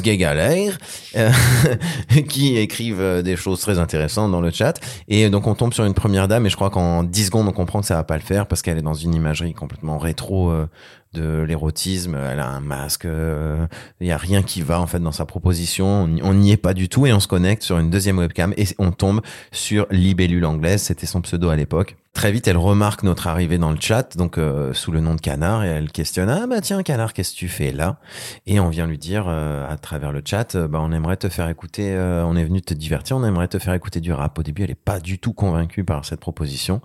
[1.16, 1.32] euh,
[2.30, 4.80] qui écrivent euh, des choses très intéressantes dans le chat.
[5.08, 7.52] Et donc on tombe sur une première dame et je crois qu'en 10 secondes on
[7.52, 10.52] comprend que ça va pas le faire parce qu'elle est dans une imagerie complètement rétro
[10.52, 10.68] euh,
[11.14, 13.66] de l'érotisme, elle a un masque, euh,
[14.00, 16.52] il y a rien qui va en fait dans sa proposition, on n'y- on n'y
[16.52, 19.22] est pas du tout et on se connecte sur une deuxième webcam et on tombe
[19.52, 21.98] sur Libellule anglaise, c'était son pseudo à l'époque.
[22.14, 25.22] Très vite, elle remarque notre arrivée dans le chat, donc euh, sous le nom de
[25.22, 28.00] Canard, et elle questionne ah bah tiens Canard, qu'est-ce que tu fais là?
[28.46, 31.30] Et on vient lui dire euh, à travers le chat, euh, bah on aimerait te
[31.30, 34.38] faire écouter, on est venu te divertir, on aimerait te faire écouter du rap.
[34.38, 36.82] Au début, elle est pas du tout convaincue par cette proposition,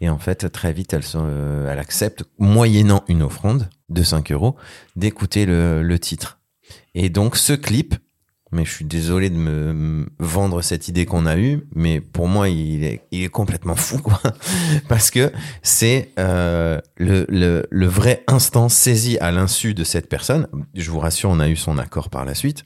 [0.00, 4.56] et en fait très vite, elle accepte moyennant une offrande de 5 euros
[4.96, 6.40] d'écouter le titre.
[6.94, 7.94] Et donc ce clip,
[8.54, 12.48] mais je suis désolé de me vendre cette idée qu'on a eue, mais pour moi
[12.48, 14.20] il est, complètement fou quoi,
[14.88, 20.46] parce que c'est euh, le vrai instant saisi à l'insu de cette personne.
[20.74, 22.64] Je vous rassure, on a eu son accord par la suite.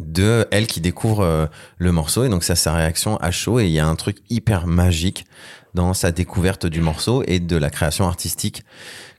[0.00, 1.46] De elle qui découvre euh,
[1.78, 2.24] le morceau.
[2.24, 3.60] Et donc ça sa réaction à chaud.
[3.60, 5.26] Et il y a un truc hyper magique
[5.74, 8.64] dans sa découverte du morceau et de la création artistique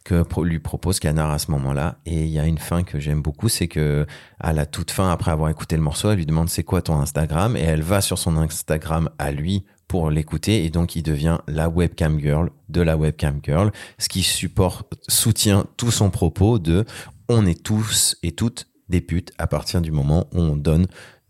[0.07, 1.97] que lui propose Canard à ce moment-là.
[2.05, 4.05] Et il y a une fin que j'aime beaucoup, c'est que
[4.39, 6.97] à la toute fin, après avoir écouté le morceau, elle lui demande c'est quoi ton
[6.99, 7.57] Instagram?
[7.57, 11.69] Et elle va sur son Instagram à lui pour l'écouter et donc il devient la
[11.69, 14.23] webcam girl de la webcam girl, ce qui
[15.07, 16.85] soutient tout son propos de
[17.27, 20.87] on est tous et toutes des putes à partir du moment où on donne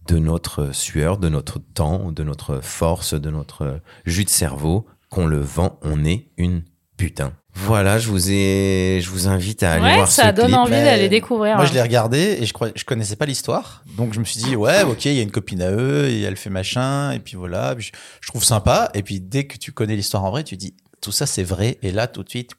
[0.07, 5.25] de notre sueur, de notre temps, de notre force, de notre jus de cerveau, qu'on
[5.25, 6.63] le vend, on est une
[6.95, 7.33] putain.
[7.65, 10.57] Voilà, je vous ai, je vous invite à aller Ouais, voir ça ce donne clip.
[10.57, 11.55] envie d'aller découvrir.
[11.55, 11.67] Moi, hein.
[11.67, 13.83] je l'ai regardé et je crois, je connaissais pas l'histoire.
[13.97, 16.21] Donc, je me suis dit, ouais, ok, il y a une copine à eux et
[16.21, 17.11] elle fait machin.
[17.11, 18.89] Et puis voilà, Puis je, je trouve sympa.
[18.93, 21.77] Et puis, dès que tu connais l'histoire en vrai, tu dis, tout ça, c'est vrai.
[21.81, 22.51] Et là, tout de suite,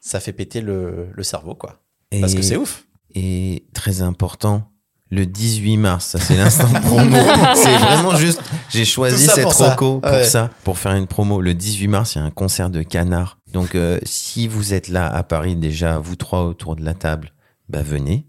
[0.00, 1.80] ça fait péter le, le cerveau, quoi.
[2.20, 2.84] Parce Et- que c'est ouf.
[3.14, 4.70] Et très important,
[5.10, 7.16] le 18 mars, ça c'est l'instant promo.
[7.54, 8.40] c'est vraiment juste,
[8.70, 9.70] j'ai choisi cette pour ça.
[9.70, 10.24] roco pour Ouais.
[10.24, 11.40] ça, pour faire une promo.
[11.40, 13.38] Le 18 mars, il y a un concert de canard.
[13.52, 17.32] Donc, euh, si vous êtes là à Paris déjà, vous trois autour de la table,
[17.68, 18.26] bah venez.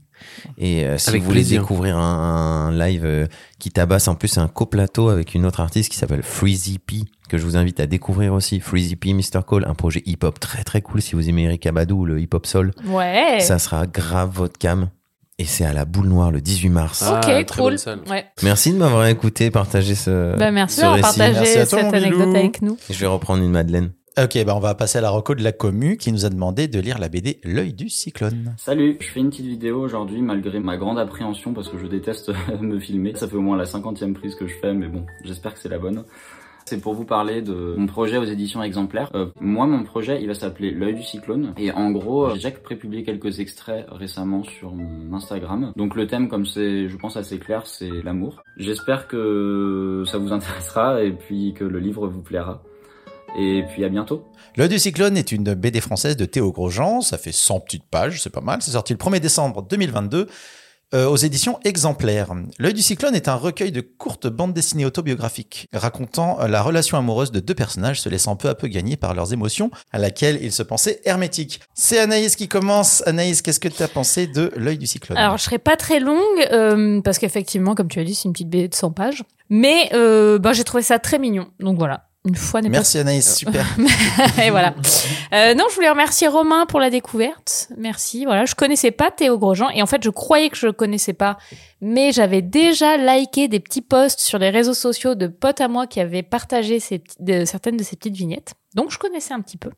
[0.57, 1.61] Et euh, si Avec vous voulez plaisir.
[1.61, 3.27] découvrir un, un live euh,
[3.59, 6.97] qui tabasse, en plus c'est un coplateau avec une autre artiste qui s'appelle Freezy P,
[7.29, 8.59] que je vous invite à découvrir aussi.
[8.59, 9.41] Freezy P, Mr.
[9.45, 12.71] Cole, un projet hip-hop très très cool si vous aimez Eric Abadou, le hip-hop soul.
[12.87, 13.39] Ouais.
[13.41, 14.89] Ça sera grave votre cam.
[15.37, 17.03] Et c'est à la boule noire le 18 mars.
[17.05, 17.75] Ah, ok, très cool.
[18.09, 18.25] Ouais.
[18.41, 22.77] Merci de m'avoir écouté, partager ce, Bah, merci d'avoir partagé cette anecdote avec nous.
[22.89, 23.91] Je vais reprendre une Madeleine.
[24.17, 26.69] Ok, bah, on va passer à la reco de la commu qui nous a demandé
[26.69, 28.55] de lire la BD L'œil du cyclone.
[28.57, 32.31] Salut, je fais une petite vidéo aujourd'hui malgré ma grande appréhension parce que je déteste
[32.61, 33.13] me filmer.
[33.15, 35.67] Ça fait au moins la cinquantième prise que je fais, mais bon, j'espère que c'est
[35.67, 36.05] la bonne.
[36.67, 39.11] C'est pour vous parler de mon projet aux éditions exemplaires.
[39.13, 41.53] Euh, moi, mon projet, il va s'appeler L'œil du cyclone.
[41.57, 45.73] Et en gros, euh, j'ai déjà prépublié quelques extraits récemment sur mon Instagram.
[45.75, 48.41] Donc le thème, comme c'est, je pense, assez clair, c'est l'amour.
[48.57, 52.63] J'espère que ça vous intéressera et puis que le livre vous plaira.
[53.37, 54.25] Et puis à bientôt.
[54.57, 57.01] L'œil du cyclone est une BD française de Théo Grosjean.
[57.01, 58.63] Ça fait 100 petites pages, c'est pas mal.
[58.63, 60.27] C'est sorti le 1er décembre 2022.
[60.95, 62.29] Euh, aux éditions Exemplaires.
[62.57, 66.97] L'œil du cyclone est un recueil de courtes bandes dessinées autobiographiques racontant euh, la relation
[66.97, 70.39] amoureuse de deux personnages se laissant peu à peu gagner par leurs émotions à laquelle
[70.41, 71.59] ils se pensaient hermétiques.
[71.73, 73.05] C'est Anaïs qui commence.
[73.05, 75.17] Anaïs, qu'est-ce que tu as pensé de l'œil du cyclone?
[75.17, 78.33] Alors, je serai pas très longue euh, parce qu'effectivement, comme tu as dit, c'est une
[78.33, 79.23] petite BD de 100 pages.
[79.49, 81.47] Mais bah, j'ai trouvé ça très mignon.
[81.59, 83.65] Donc voilà, une fois n'est pas Merci Anaïs, super.
[84.43, 84.73] et voilà.
[85.33, 87.69] Euh, non, je voulais remercier Romain pour la découverte.
[87.77, 88.25] Merci.
[88.25, 91.13] Voilà, je connaissais pas Théo Grosjean et en fait, je croyais que je le connaissais
[91.13, 91.37] pas,
[91.81, 95.87] mais j'avais déjà liké des petits posts sur les réseaux sociaux de potes à moi
[95.87, 98.53] qui avaient partagé ces petits- de- certaines de ces petites vignettes.
[98.73, 99.69] Donc, je connaissais un petit peu.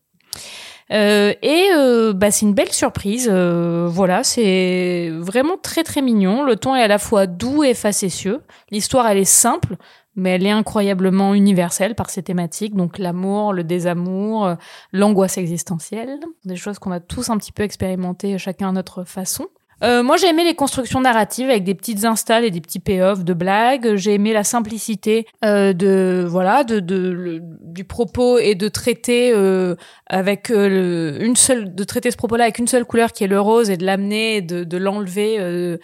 [0.94, 3.28] Euh, et euh, bah, c'est une belle surprise.
[3.30, 6.44] Euh, voilà, c'est vraiment très très mignon.
[6.44, 8.42] Le ton est à la fois doux et facétieux.
[8.72, 9.76] L'histoire, elle est simple,
[10.18, 12.76] mais elle est incroyablement universelle par ses thématiques.
[12.76, 14.56] Donc l'amour, le désamour, euh,
[14.92, 19.46] l'angoisse existentielle, des choses qu'on a tous un petit peu expérimentées chacun à notre façon.
[19.84, 23.24] Euh, moi, j'ai aimé les constructions narratives avec des petites installs et des petits payoffs
[23.24, 23.96] de blagues.
[23.96, 29.76] J'ai aimé la simplicité euh, de voilà de, de du propos et de traiter euh,
[30.08, 33.28] avec euh, le- une seule de traiter ce propos-là avec une seule couleur qui est
[33.28, 35.78] le rose et de l'amener, de, de l'enlever euh,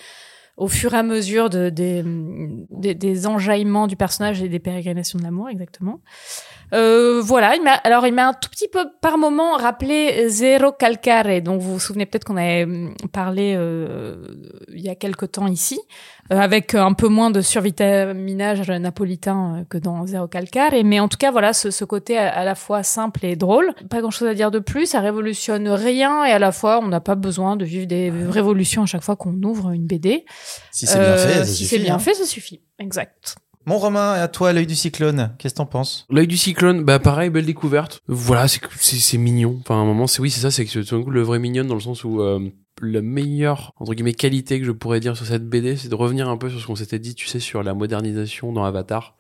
[0.58, 5.18] au fur et à mesure de, des, des, des enjaillements du personnage et des pérégrinations
[5.18, 6.00] de l'amour, exactement.
[6.74, 10.72] Euh, voilà, il m'a, alors il m'a un tout petit peu par moment rappelé Zero
[10.72, 14.16] Calcare, donc vous vous souvenez peut-être qu'on avait hum, parlé euh,
[14.74, 15.80] il y a quelque temps ici,
[16.32, 21.08] euh, avec un peu moins de survitaminage napolitain euh, que dans Zero Calcare, mais en
[21.08, 23.74] tout cas voilà ce, ce côté à, à la fois simple et drôle.
[23.90, 27.02] Pas grand-chose à dire de plus, ça révolutionne rien et à la fois on n'a
[27.02, 30.26] pas besoin de vivre des révolutions à chaque fois qu'on ouvre une BD.
[30.72, 32.00] Si c'est bien Euh, fait, ça si suffit, c'est bien hein.
[32.00, 32.62] fait, ça suffit.
[32.80, 33.36] Exact.
[33.65, 35.34] Mon Romain, à toi, l'œil du cyclone.
[35.38, 36.06] Qu'est-ce que t'en penses?
[36.10, 38.02] L'œil du cyclone, bah pareil, belle découverte.
[38.08, 39.58] Voilà, c'est mignon.
[39.62, 41.67] Enfin, à un moment, c'est oui, c'est ça, c'est tout d'un coup, le vrai mignonne
[41.67, 42.49] dans le sens où euh,
[42.82, 46.28] la meilleure entre guillemets qualité que je pourrais dire sur cette BD, c'est de revenir
[46.28, 49.15] un peu sur ce qu'on s'était dit, tu sais, sur la modernisation dans Avatar,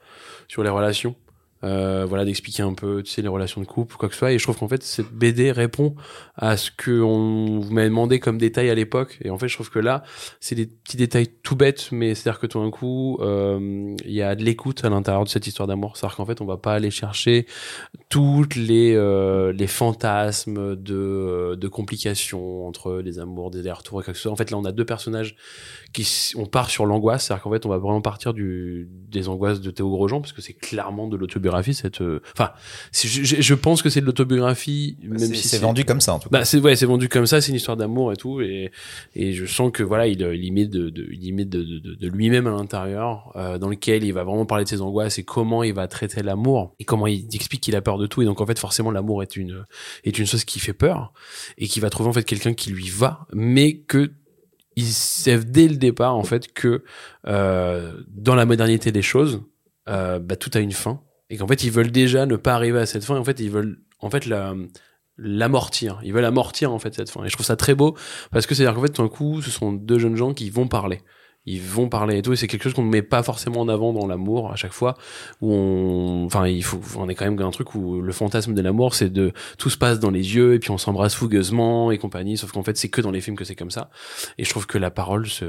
[0.49, 1.15] sur les relations.
[1.63, 4.31] Euh, voilà, d'expliquer un peu, tu sais, les relations de couple, quoi que ce soit.
[4.33, 5.95] Et je trouve qu'en fait, cette BD répond
[6.35, 9.17] à ce que on vous m'avez demandé comme détail à l'époque.
[9.23, 10.03] Et en fait, je trouve que là,
[10.39, 14.21] c'est des petits détails tout bêtes, mais c'est-à-dire que tout d'un coup, euh, il y
[14.21, 15.95] a de l'écoute à l'intérieur de cette histoire d'amour.
[15.95, 17.45] C'est-à-dire qu'en fait, on va pas aller chercher
[18.09, 24.03] toutes les euh, les fantasmes de euh, de complications entre les amours, des allers-retours et
[24.03, 24.31] quoi que ce soit.
[24.31, 25.35] En fait, là, on a deux personnages
[25.93, 29.61] qui on part sur l'angoisse, c'est-à-dire qu'en fait, on va vraiment partir du des angoisses
[29.61, 31.52] de Théo Grosjean parce que c'est clairement de l'autobiographie.
[31.73, 32.51] Cette, euh, enfin,
[32.91, 36.29] je, pense que c'est de l'autobiographie, même C'est si c'est vendu comme ça, en tout
[36.29, 36.39] cas.
[36.39, 38.71] bah c'est ouais, c'est vendu comme ça, c'est une histoire d'amour et tout, et
[39.15, 41.63] et je sens que voilà, il, il y met de, de il y met de,
[41.63, 45.23] de, lui-même à l'intérieur, euh, dans lequel il va vraiment parler de ses angoisses et
[45.23, 48.25] comment il va traiter l'amour et comment il explique qu'il a peur de tout et
[48.25, 49.65] donc en fait forcément l'amour est une
[50.03, 51.13] est une chose qui fait peur
[51.57, 54.11] et qui va trouver en fait quelqu'un qui lui va, mais que
[54.75, 56.83] il sait dès le départ en fait que
[57.27, 59.43] euh, dans la modernité des choses,
[59.89, 61.01] euh, bah, tout a une fin
[61.33, 63.17] et qu'en fait ils veulent déjà ne pas arriver à cette fin.
[63.17, 64.53] En fait ils veulent en fait la
[65.17, 65.99] l'amortir.
[66.03, 67.23] Ils veulent amortir en fait cette fin.
[67.23, 67.97] Et je trouve ça très beau
[68.31, 70.33] parce que c'est à dire qu'en fait tout d'un coup ce sont deux jeunes gens
[70.33, 71.01] qui vont parler.
[71.45, 73.67] Ils vont parler et tout, et c'est quelque chose qu'on ne met pas forcément en
[73.67, 74.95] avant dans l'amour à chaque fois.
[75.41, 78.61] Où on, enfin, il faut, on est quand même un truc où le fantasme de
[78.61, 81.97] l'amour, c'est de tout se passe dans les yeux et puis on s'embrasse fougueusement et
[81.97, 82.37] compagnie.
[82.37, 83.89] Sauf qu'en fait, c'est que dans les films que c'est comme ça.
[84.37, 85.45] Et je trouve que la parole se,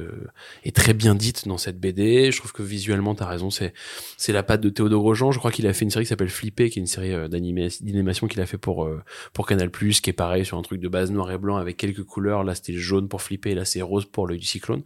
[0.64, 2.32] est très bien dite dans cette BD.
[2.32, 3.72] Je trouve que visuellement, t'as raison, c'est,
[4.16, 5.30] c'est la patte de Théodore Grosjean.
[5.30, 7.28] Je crois qu'il a fait une série qui s'appelle Flipper, qui est une série euh,
[7.28, 9.02] d'animation qu'il a fait pour euh,
[9.32, 12.02] pour Canal+, qui est pareil sur un truc de base noir et blanc avec quelques
[12.02, 12.42] couleurs.
[12.42, 14.82] Là, c'était jaune pour Flipper, là, c'est rose pour l'œil du cyclone.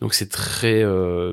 [0.00, 1.32] Donc c'est très, euh,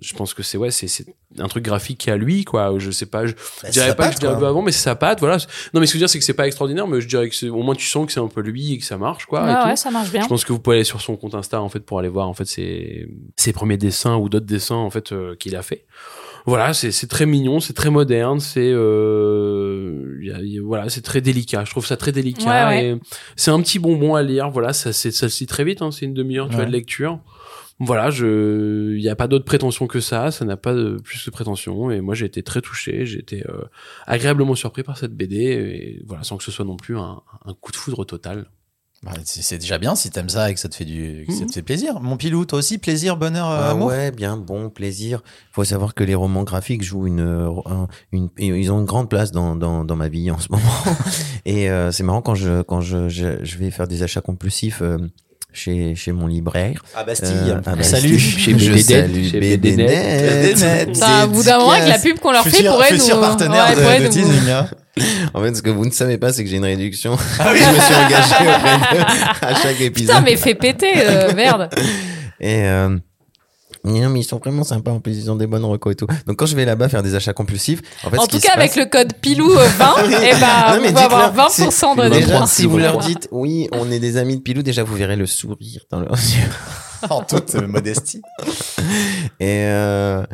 [0.00, 1.06] je pense que c'est ouais, c'est c'est
[1.38, 2.72] un truc graphique qui a lui quoi.
[2.78, 4.72] Je sais pas, je, Bah, je dirais pas que je dirais un peu avant, mais
[4.72, 5.36] c'est sa patte, voilà.
[5.74, 7.28] Non, mais ce que je veux dire, c'est que c'est pas extraordinaire, mais je dirais
[7.28, 9.26] que c'est au moins tu sens que c'est un peu lui et que ça marche
[9.26, 9.40] quoi.
[9.40, 9.68] et Ah tout.
[9.68, 10.22] ouais, ça marche bien.
[10.22, 12.28] Je pense que vous pouvez aller sur son compte Insta en fait pour aller voir
[12.28, 15.84] en fait ses, ses premiers dessins ou d'autres dessins en fait euh, qu'il a fait.
[16.46, 20.88] Voilà, c'est c'est très mignon, c'est très moderne, c'est euh, y a- y a- voilà,
[20.88, 21.64] c'est très délicat.
[21.64, 22.96] Je trouve ça très délicat Ouais,
[23.36, 24.50] c'est un petit bonbon à lire.
[24.50, 26.70] Voilà, ça c'est ça se lit très vite, hein, c'est une demi-heure tu vois Ouais.
[26.70, 27.18] de lecture.
[27.80, 31.24] Voilà, je, il y a pas d'autre prétention que ça, ça n'a pas de plus
[31.24, 33.62] de prétention et moi j'ai été très touché, j'ai été euh,
[34.06, 37.54] agréablement surpris par cette BD et voilà, sans que ce soit non plus un, un
[37.54, 38.46] coup de foudre total.
[39.04, 41.42] Bah, c'est déjà bien si t'aimes ça et que ça te fait du, que ça
[41.42, 41.46] Mhm.
[41.46, 42.00] te fait plaisir.
[42.00, 43.86] Mon pilou, toi aussi, plaisir, bonheur, euh, Ah amour.
[43.86, 45.22] ouais, bien, bon, plaisir.
[45.52, 49.08] Faut savoir que les romans graphiques jouent une, euh, un- une, ils ont une grande
[49.08, 50.64] place dans, dans, dans ma vie en ce moment.
[51.44, 54.82] Et euh, c'est marrant quand je, quand je, je, je vais faire des achats compulsifs
[54.82, 54.98] euh,
[55.58, 56.82] chez, chez mon libraire.
[56.96, 57.28] À Bastille.
[57.48, 58.12] Euh, à Salut.
[58.12, 58.18] Bastille.
[58.18, 60.56] Chez salue chez BD BD Net.
[60.96, 63.20] Ça, au bout d'un moment, avec la pub qu'on leur Je fait, sûr- pourrait nous.
[63.20, 64.66] partenaire ouais, de, pourrait de nous- teasing, hein.
[65.34, 67.16] En fait, ce que vous ne savez pas, c'est que j'ai une réduction.
[67.38, 70.08] je me suis engagé auprès à chaque épisode.
[70.16, 71.68] Putain, mais fais péter, euh, merde.
[72.40, 72.96] Et, euh,
[73.88, 76.06] Non, mais ils sont vraiment sympas en plus, ils ont des bonnes recos et tout.
[76.26, 78.52] Donc quand je vais là-bas faire des achats compulsifs, en fait, En ce tout cas,
[78.54, 82.04] avec passe- le code PILOU euh, 20, eh ben, Non, on va avoir dites-leur, 20%
[82.04, 84.94] de Déjà, si vous leur dites, oui, on est des amis de Pilou, déjà vous
[84.94, 86.48] verrez le sourire dans leurs yeux.
[87.10, 88.22] en toute euh, modestie.
[89.40, 90.24] Et euh,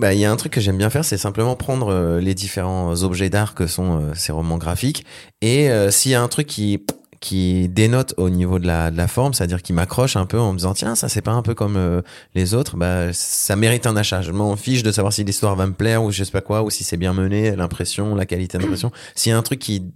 [0.00, 2.34] bah, il y a un truc que j'aime bien faire, c'est simplement prendre euh, les
[2.34, 5.04] différents objets d'art que sont euh, ces romans graphiques.
[5.40, 6.84] Et euh, s'il y a un truc qui
[7.24, 10.52] qui dénote au niveau de la, de la forme, c'est-à-dire qui m'accroche un peu en
[10.52, 12.02] me disant tiens ça c'est pas un peu comme euh,
[12.34, 14.20] les autres, bah ça mérite un achat.
[14.20, 16.62] Je m'en fiche de savoir si l'histoire va me plaire ou je sais pas quoi
[16.62, 18.92] ou si c'est bien mené, l'impression, la qualité d'impression.
[19.14, 19.90] S'il y a un truc qui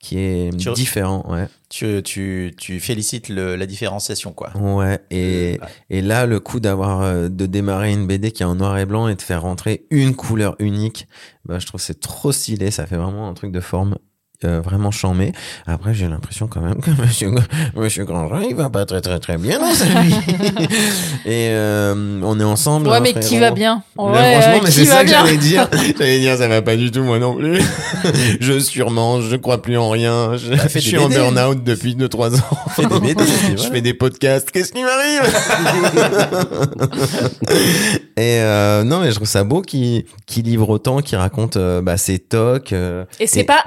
[0.00, 1.46] qui est Tu- différent, ouais.
[1.68, 4.50] Tu, tu, tu félicites le- la différenciation, quoi.
[4.58, 5.60] Ouais, et,
[5.90, 8.84] et là, le coup d'avoir, euh, de démarrer une BD qui est en noir et
[8.84, 11.06] blanc et de faire rentrer une couleur unique,
[11.44, 13.94] bah, je trouve c'est trop stylé, ça fait vraiment un truc de forme
[14.44, 15.32] euh, vraiment charmé.
[15.66, 17.30] Après, j'ai l'impression quand même que Monsieur,
[17.74, 20.14] Monsieur Grandjean, il va pas très très très bien dans sa vie.
[21.26, 22.88] et euh, on est ensemble.
[22.88, 23.40] Ouais, hein, mais qui frérot.
[23.40, 25.68] va bien Là, Ouais, franchement, euh, mais qui c'est ça que j'allais dire.
[25.98, 27.60] J'allais dire, ça va pas du tout, moi non plus.
[28.40, 30.36] je surmange, je crois plus en rien.
[30.36, 32.56] Je, Bah, je suis en burn-out depuis 2-3 ans.
[32.70, 33.70] Fais des BD, et je voilà.
[33.70, 34.50] fais des podcasts.
[34.50, 35.22] Qu'est-ce qui m'arrive
[38.16, 41.80] Et euh, non, mais je trouve ça beau qui qui livre autant, qui raconte euh,
[41.82, 42.72] bah, ses tocs.
[42.72, 43.64] euh, Et c'est pas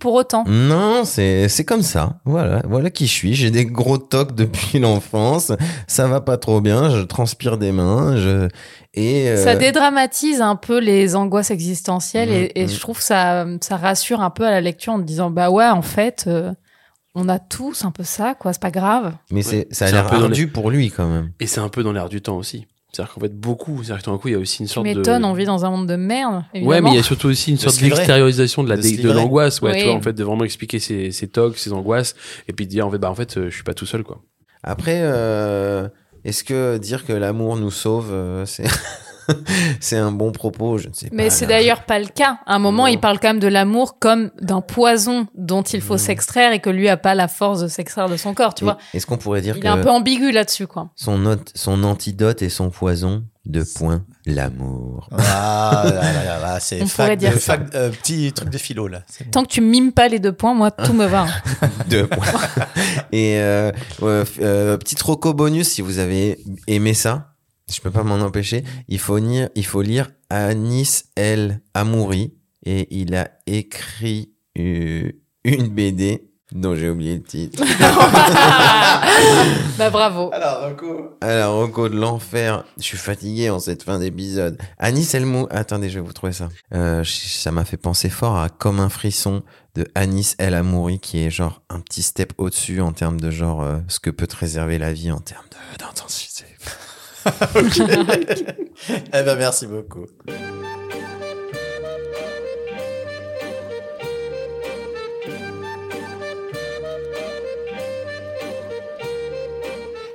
[0.00, 0.44] pour autant.
[0.46, 2.18] non, c'est c'est comme ça.
[2.24, 3.34] Voilà, voilà qui je suis.
[3.34, 5.52] J'ai des gros tocs depuis l'enfance.
[5.86, 6.90] Ça va pas trop bien.
[6.90, 8.16] Je transpire des mains.
[8.16, 8.48] Je
[8.94, 12.68] et euh, Ça dédramatise un peu les angoisses existentielles et, Mhm, et mhm.
[12.70, 15.68] je trouve ça ça rassure un peu à la lecture en te disant bah ouais
[15.68, 16.52] en fait euh,
[17.14, 19.12] on a tous un peu ça quoi c'est pas grave.
[19.30, 21.30] mais c'est ça a C'est un l'air ardu pour lui quand même.
[21.40, 22.66] Et c'est un peu dans l'air du temps aussi.
[22.96, 24.72] C'est-à-dire qu'en fait, beaucoup, c'est-à-dire que tout d'un coup, il y a aussi une Tu
[24.72, 25.24] sorte de.
[25.24, 26.70] on vit dans un monde de merde évidemment.
[26.70, 29.72] Ouais, mais il y a surtout aussi une sorte d'extériorisation de la De l'angoisse, ouais,
[29.72, 29.78] Oui.
[29.80, 32.14] tu vois, en fait, de vraiment expliquer ses, ses tocs, ses angoisses,
[32.48, 34.02] et puis de dire, en fait, bah, en fait, euh, je suis pas tout seul,
[34.02, 34.22] quoi.
[34.62, 35.88] Après, euh,
[36.24, 38.64] est-ce que dire que l'amour nous sauve, euh, c'est
[39.80, 41.16] c'est un bon propos Je ne sais pas.
[41.16, 42.38] Mais c'est d'ailleurs pas le cas.
[42.46, 42.88] À un moment, Non.
[42.88, 45.98] il parle quand même de l'amour comme d'un poison dont il faut Mhm.
[45.98, 48.66] s'extraire et que lui a pas la force de s'extraire de son corps, tu Et
[48.66, 48.78] vois.
[48.94, 50.90] Est-ce qu'on pourrait dire Il que est un peu ambigu là-dessus, quoi.
[50.96, 55.08] son, note, son antidote et son poison, de point, l'amour.
[55.16, 57.26] Ah, là, là, là, là, c'est On fac de-
[57.76, 59.02] euh, petit truc de philo, là.
[59.20, 59.30] Bon.
[59.30, 61.26] Tant que tu mimes pas les deux points, moi, tout me va.
[61.62, 61.68] hein.
[61.88, 62.24] Deux points.
[63.12, 63.70] Et euh,
[64.02, 67.34] euh, petit troco bonus, si vous avez aimé ça,
[67.72, 72.88] je peux pas m'en empêcher, il faut lire, il faut lire Anis El Amouri et
[72.96, 75.10] il a écrit euh,
[75.44, 77.62] une BD dont j'ai oublié le titre.
[79.78, 80.30] bah bravo.
[80.32, 81.18] Alors, Rocco.
[81.20, 84.56] Alors, Rocco de l'enfer, je suis fatigué en cette fin d'épisode.
[84.78, 86.48] Anis Elmou, attendez, je vais vous trouver ça.
[86.72, 89.42] Euh, ça m'a fait penser fort à Comme un frisson
[89.74, 93.62] de Anis El Amouri, qui est genre un petit step au-dessus en termes de genre
[93.62, 95.44] euh, ce que peut te réserver la vie en termes
[95.78, 96.44] d'intensité.
[99.12, 100.06] Eh ben, merci beaucoup.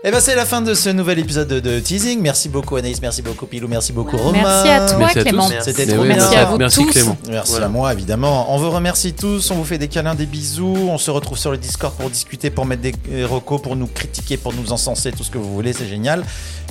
[0.03, 2.19] Eh ben c'est la fin de ce nouvel épisode de, de teasing.
[2.21, 4.39] Merci beaucoup Anaïs, merci beaucoup Pilou, merci beaucoup Romain.
[4.41, 5.47] Merci à toi, Merci Clément.
[5.47, 5.53] tous.
[5.63, 6.15] C'était trop oui, bien.
[6.17, 6.91] Merci à vous Merci tous.
[6.91, 7.17] Clément.
[7.29, 7.65] Merci Voilà.
[7.67, 8.51] à moi évidemment.
[8.51, 10.75] On vous remercie tous, on vous fait des câlins, des bisous.
[10.89, 13.85] On se retrouve sur le Discord pour discuter, pour mettre des euh, recos, pour nous
[13.85, 16.23] critiquer, pour nous encenser, tout ce que vous voulez, c'est génial.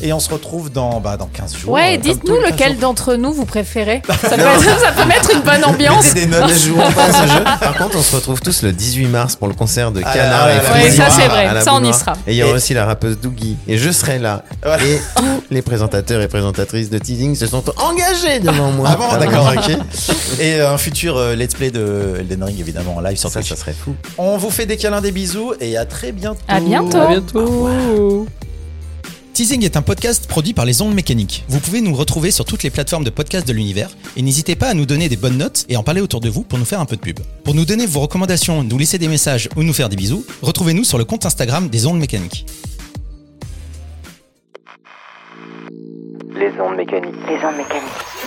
[0.03, 1.73] Et on se retrouve dans, bah, dans 15 jours.
[1.75, 4.03] Ouais, euh, dites-nous tous les 15 lequel d'entre nous vous préférez.
[4.09, 4.43] Ça peut,
[4.83, 6.15] ça peut mettre une bonne ambiance.
[6.15, 6.51] Mettez des notes.
[6.53, 7.45] Jouons pas à ce jeu.
[7.61, 10.47] Par contre, on se retrouve tous le 18 mars pour le concert de Ah, Canard
[10.47, 11.61] là, et là, là, Freddy Ouais, ça, c'est vrai.
[11.63, 12.15] Ça, on y sera.
[12.27, 13.19] Et il y aura Et- aussi la rappeuse
[13.69, 14.45] Et je serai là.
[14.63, 14.85] Voilà.
[14.85, 18.89] Et tous les présentateurs et présentatrices de teasing se sont engagés devant moi.
[18.93, 19.77] Ah bon, d'accord, ok.
[20.41, 23.51] Et un futur euh, let's play de Elden Ring évidemment en live sur Ça, Twitch.
[23.51, 23.95] ça serait fou.
[24.19, 26.41] On vous fait des câlins, des bisous et à très bientôt.
[26.49, 26.97] À bientôt.
[26.99, 28.27] À bientôt.
[29.33, 31.45] Teasing est un podcast produit par les ondes mécaniques.
[31.49, 34.69] Vous pouvez nous retrouver sur toutes les plateformes de podcast de l'univers et n'hésitez pas
[34.69, 36.81] à nous donner des bonnes notes et en parler autour de vous pour nous faire
[36.81, 37.21] un peu de pub.
[37.45, 40.85] Pour nous donner vos recommandations, nous laisser des messages ou nous faire des bisous, retrouvez-nous
[40.85, 42.45] sur le compte Instagram des ondes mécaniques.
[46.35, 47.15] Les ondes mécaniques.
[47.29, 48.20] Les ondes mécaniques.